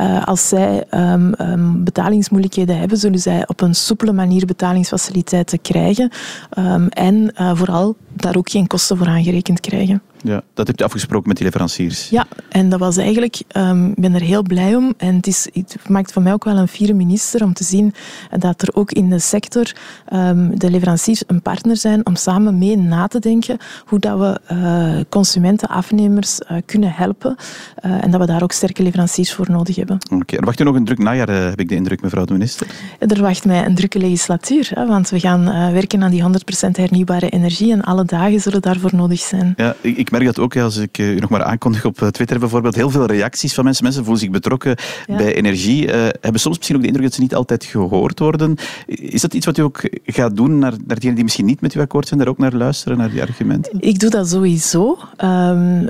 Uh, 0.00 0.26
als 0.26 0.48
zij 0.48 0.84
um, 0.90 1.34
um, 1.38 1.84
betalingsmoeilijkheden 1.84 2.78
hebben, 2.78 2.98
zullen 2.98 3.18
zij 3.18 3.44
op 3.46 3.60
een 3.60 3.74
soepele 3.74 4.12
manier 4.12 4.46
betalingsfaciliteiten 4.46 5.60
krijgen. 5.60 6.10
Um, 6.58 6.88
en 6.88 7.32
vooral 7.54 7.96
daar 8.12 8.36
ook 8.36 8.50
geen 8.50 8.66
kosten 8.66 8.96
voor 8.96 9.06
aangerekend 9.06 9.60
krijgen. 9.60 10.02
Ja, 10.22 10.42
dat 10.54 10.66
heb 10.66 10.78
je 10.78 10.84
afgesproken 10.84 11.28
met 11.28 11.36
die 11.36 11.46
leveranciers. 11.46 12.08
Ja, 12.08 12.26
en 12.48 12.68
dat 12.68 12.78
was 12.78 12.96
eigenlijk, 12.96 13.40
um, 13.56 13.86
ik 13.86 14.00
ben 14.00 14.14
er 14.14 14.20
heel 14.20 14.42
blij 14.42 14.74
om. 14.74 14.94
En 14.96 15.16
het, 15.16 15.26
is, 15.26 15.48
het 15.52 15.88
maakt 15.88 16.12
van 16.12 16.22
mij 16.22 16.32
ook 16.32 16.44
wel 16.44 16.56
een 16.56 16.68
fiere 16.68 16.92
minister 16.92 17.42
om 17.42 17.52
te 17.52 17.64
zien 17.64 17.94
dat 18.38 18.62
er 18.62 18.68
ook 18.74 18.92
in 18.92 19.10
de 19.10 19.18
sector 19.18 19.72
um, 20.12 20.58
de 20.58 20.70
leveranciers 20.70 21.22
een 21.26 21.42
partner 21.42 21.76
zijn 21.76 22.06
om 22.06 22.16
samen 22.16 22.58
mee 22.58 22.76
na 22.76 23.06
te 23.06 23.18
denken 23.18 23.56
hoe 23.84 23.98
dat 23.98 24.18
we 24.18 24.40
uh, 24.52 25.04
consumenten, 25.08 25.68
afnemers 25.68 26.40
uh, 26.40 26.58
kunnen 26.64 26.92
helpen. 26.92 27.36
Uh, 27.84 28.04
en 28.04 28.10
dat 28.10 28.20
we 28.20 28.26
daar 28.26 28.42
ook 28.42 28.52
sterke 28.52 28.82
leveranciers 28.82 29.32
voor 29.32 29.46
nodig 29.50 29.76
hebben. 29.76 29.96
Oké, 30.04 30.14
okay. 30.14 30.38
er 30.38 30.44
wacht 30.44 30.60
u 30.60 30.64
nog 30.64 30.74
een 30.74 30.84
druk 30.84 30.98
najaar, 30.98 31.28
heb 31.28 31.60
ik 31.60 31.68
de 31.68 31.74
indruk, 31.74 32.02
mevrouw 32.02 32.24
de 32.24 32.32
minister? 32.32 32.66
Er 32.98 33.20
wacht 33.20 33.44
mij 33.44 33.64
een 33.64 33.74
drukke 33.74 33.98
legislatuur, 33.98 34.70
hè, 34.74 34.86
want 34.86 35.10
we 35.10 35.20
gaan 35.20 35.72
werken 35.72 36.02
aan 36.02 36.10
die 36.10 36.22
100% 36.22 36.26
hernieuwbare 36.70 37.28
energie 37.28 37.72
en 37.72 37.82
alle 37.82 38.04
dagen 38.04 38.40
zullen 38.40 38.62
daarvoor 38.62 38.94
nodig 38.94 39.20
zijn. 39.20 39.52
Ja, 39.56 39.74
ik, 39.80 40.07
ik 40.08 40.14
merk 40.14 40.26
dat 40.26 40.38
ook 40.38 40.56
als 40.56 40.76
ik 40.76 40.98
u 40.98 41.18
nog 41.18 41.30
maar 41.30 41.42
aankondig 41.42 41.84
op 41.84 41.96
Twitter 41.96 42.38
bijvoorbeeld. 42.38 42.74
Heel 42.74 42.90
veel 42.90 43.06
reacties 43.06 43.54
van 43.54 43.64
mensen. 43.64 43.84
Mensen 43.84 44.02
voelen 44.02 44.22
zich 44.22 44.30
betrokken 44.30 44.76
ja. 45.06 45.16
bij 45.16 45.34
energie. 45.34 45.86
Uh, 45.86 45.92
hebben 46.20 46.40
soms 46.40 46.56
misschien 46.56 46.76
ook 46.76 46.82
de 46.82 46.88
indruk 46.88 47.06
dat 47.06 47.14
ze 47.14 47.20
niet 47.20 47.34
altijd 47.34 47.64
gehoord 47.64 48.18
worden. 48.18 48.56
Is 48.86 49.20
dat 49.20 49.34
iets 49.34 49.46
wat 49.46 49.58
u 49.58 49.62
ook 49.62 49.80
gaat 50.04 50.36
doen 50.36 50.58
naar, 50.58 50.70
naar 50.70 50.86
diegenen 50.86 51.14
die 51.14 51.24
misschien 51.24 51.46
niet 51.46 51.60
met 51.60 51.74
u 51.74 51.80
akkoord 51.80 52.08
zijn, 52.08 52.20
daar 52.20 52.28
ook 52.28 52.38
naar 52.38 52.52
luisteren, 52.52 52.98
naar 52.98 53.10
die 53.10 53.22
argumenten? 53.22 53.80
Ik 53.80 53.98
doe 53.98 54.10
dat 54.10 54.28
sowieso. 54.28 54.98
Um, 55.24 55.88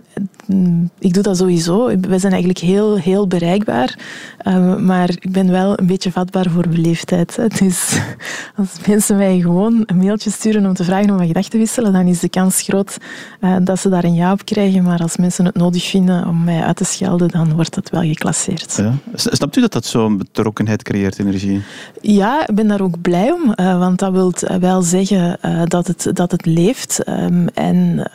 ik 0.98 1.14
doe 1.14 1.22
dat 1.22 1.36
sowieso. 1.36 1.86
We 1.86 2.18
zijn 2.18 2.32
eigenlijk 2.32 2.58
heel, 2.58 2.96
heel 2.96 3.26
bereikbaar. 3.26 3.98
Um, 4.46 4.84
maar 4.84 5.10
ik 5.10 5.32
ben 5.32 5.50
wel 5.50 5.78
een 5.78 5.86
beetje 5.86 6.12
vatbaar 6.12 6.50
voor 6.50 6.68
beleefdheid. 6.68 7.36
Hè. 7.36 7.46
Dus 7.46 7.98
als 8.56 8.68
mensen 8.86 9.16
mij 9.16 9.40
gewoon 9.40 9.82
een 9.86 9.96
mailtje 9.96 10.30
sturen 10.30 10.66
om 10.66 10.74
te 10.74 10.84
vragen 10.84 11.10
om 11.10 11.20
een 11.20 11.26
gedachten 11.26 11.50
te 11.50 11.58
wisselen, 11.58 11.92
dan 11.92 12.06
is 12.06 12.20
de 12.20 12.28
kans 12.28 12.62
groot 12.62 12.96
uh, 13.40 13.56
dat 13.62 13.80
ze 13.80 13.88
daar 13.88 14.04
een 14.04 14.14
ja 14.14 14.32
op 14.32 14.44
krijgen. 14.44 14.82
Maar 14.82 15.00
als 15.00 15.16
mensen 15.16 15.44
het 15.44 15.54
nodig 15.54 15.84
vinden 15.84 16.26
om 16.26 16.44
mij 16.44 16.62
uit 16.62 16.76
te 16.76 16.84
schelden, 16.84 17.28
dan 17.28 17.54
wordt 17.54 17.74
dat 17.74 17.90
wel 17.90 18.02
geclasseerd. 18.02 18.76
Ja. 18.76 18.94
Snapt 19.14 19.56
u 19.56 19.60
dat 19.60 19.72
dat 19.72 19.84
zo'n 19.84 20.16
betrokkenheid 20.16 20.82
creëert, 20.82 21.18
energie? 21.18 21.62
Ja, 22.00 22.48
ik 22.48 22.54
ben 22.54 22.68
daar 22.68 22.80
ook 22.80 23.00
blij 23.00 23.32
om. 23.32 23.52
Uh, 23.56 23.78
want 23.78 23.98
dat 23.98 24.12
wil 24.12 24.32
wel 24.60 24.82
zeggen 24.82 25.38
uh, 25.44 25.62
dat, 25.64 25.86
het, 25.86 26.10
dat 26.12 26.30
het 26.30 26.46
leeft. 26.46 27.08
Um, 27.08 27.48
en 27.48 28.10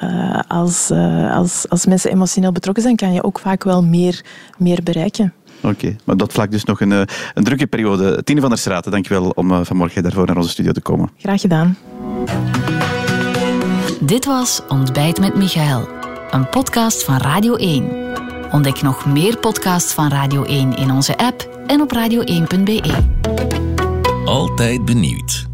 als, 0.47 0.91
als, 1.31 1.69
als 1.69 1.85
mensen 1.85 2.11
emotioneel 2.23 2.51
betrokken 2.51 2.83
zijn, 2.83 2.95
kan 2.95 3.13
je 3.13 3.23
ook 3.23 3.39
vaak 3.39 3.63
wel 3.63 3.83
meer, 3.83 4.25
meer 4.57 4.79
bereiken. 4.83 5.33
Oké, 5.57 5.67
okay, 5.67 5.95
maar 6.03 6.17
dat 6.17 6.33
vlak 6.33 6.51
dus 6.51 6.63
nog 6.63 6.81
een, 6.81 6.91
een 6.91 7.43
drukke 7.43 7.67
periode. 7.67 8.23
Tine 8.23 8.41
van 8.41 8.49
der 8.49 8.59
Straten, 8.59 8.91
dankjewel 8.91 9.29
om 9.29 9.65
vanmorgen 9.65 10.03
daarvoor 10.03 10.25
naar 10.25 10.37
onze 10.37 10.49
studio 10.49 10.71
te 10.71 10.81
komen. 10.81 11.09
Graag 11.17 11.41
gedaan. 11.41 11.77
Dit 13.99 14.25
was 14.25 14.61
Ontbijt 14.67 15.19
met 15.19 15.35
Michael, 15.35 15.87
een 16.31 16.49
podcast 16.49 17.03
van 17.03 17.17
Radio 17.17 17.55
1. 17.55 17.89
Ontdek 18.51 18.81
nog 18.81 19.05
meer 19.05 19.37
podcasts 19.37 19.93
van 19.93 20.09
Radio 20.09 20.43
1 20.43 20.75
in 20.75 20.91
onze 20.91 21.17
app 21.17 21.63
en 21.67 21.81
op 21.81 21.93
radio1.be. 21.95 22.81
Altijd 24.25 24.85
benieuwd. 24.85 25.52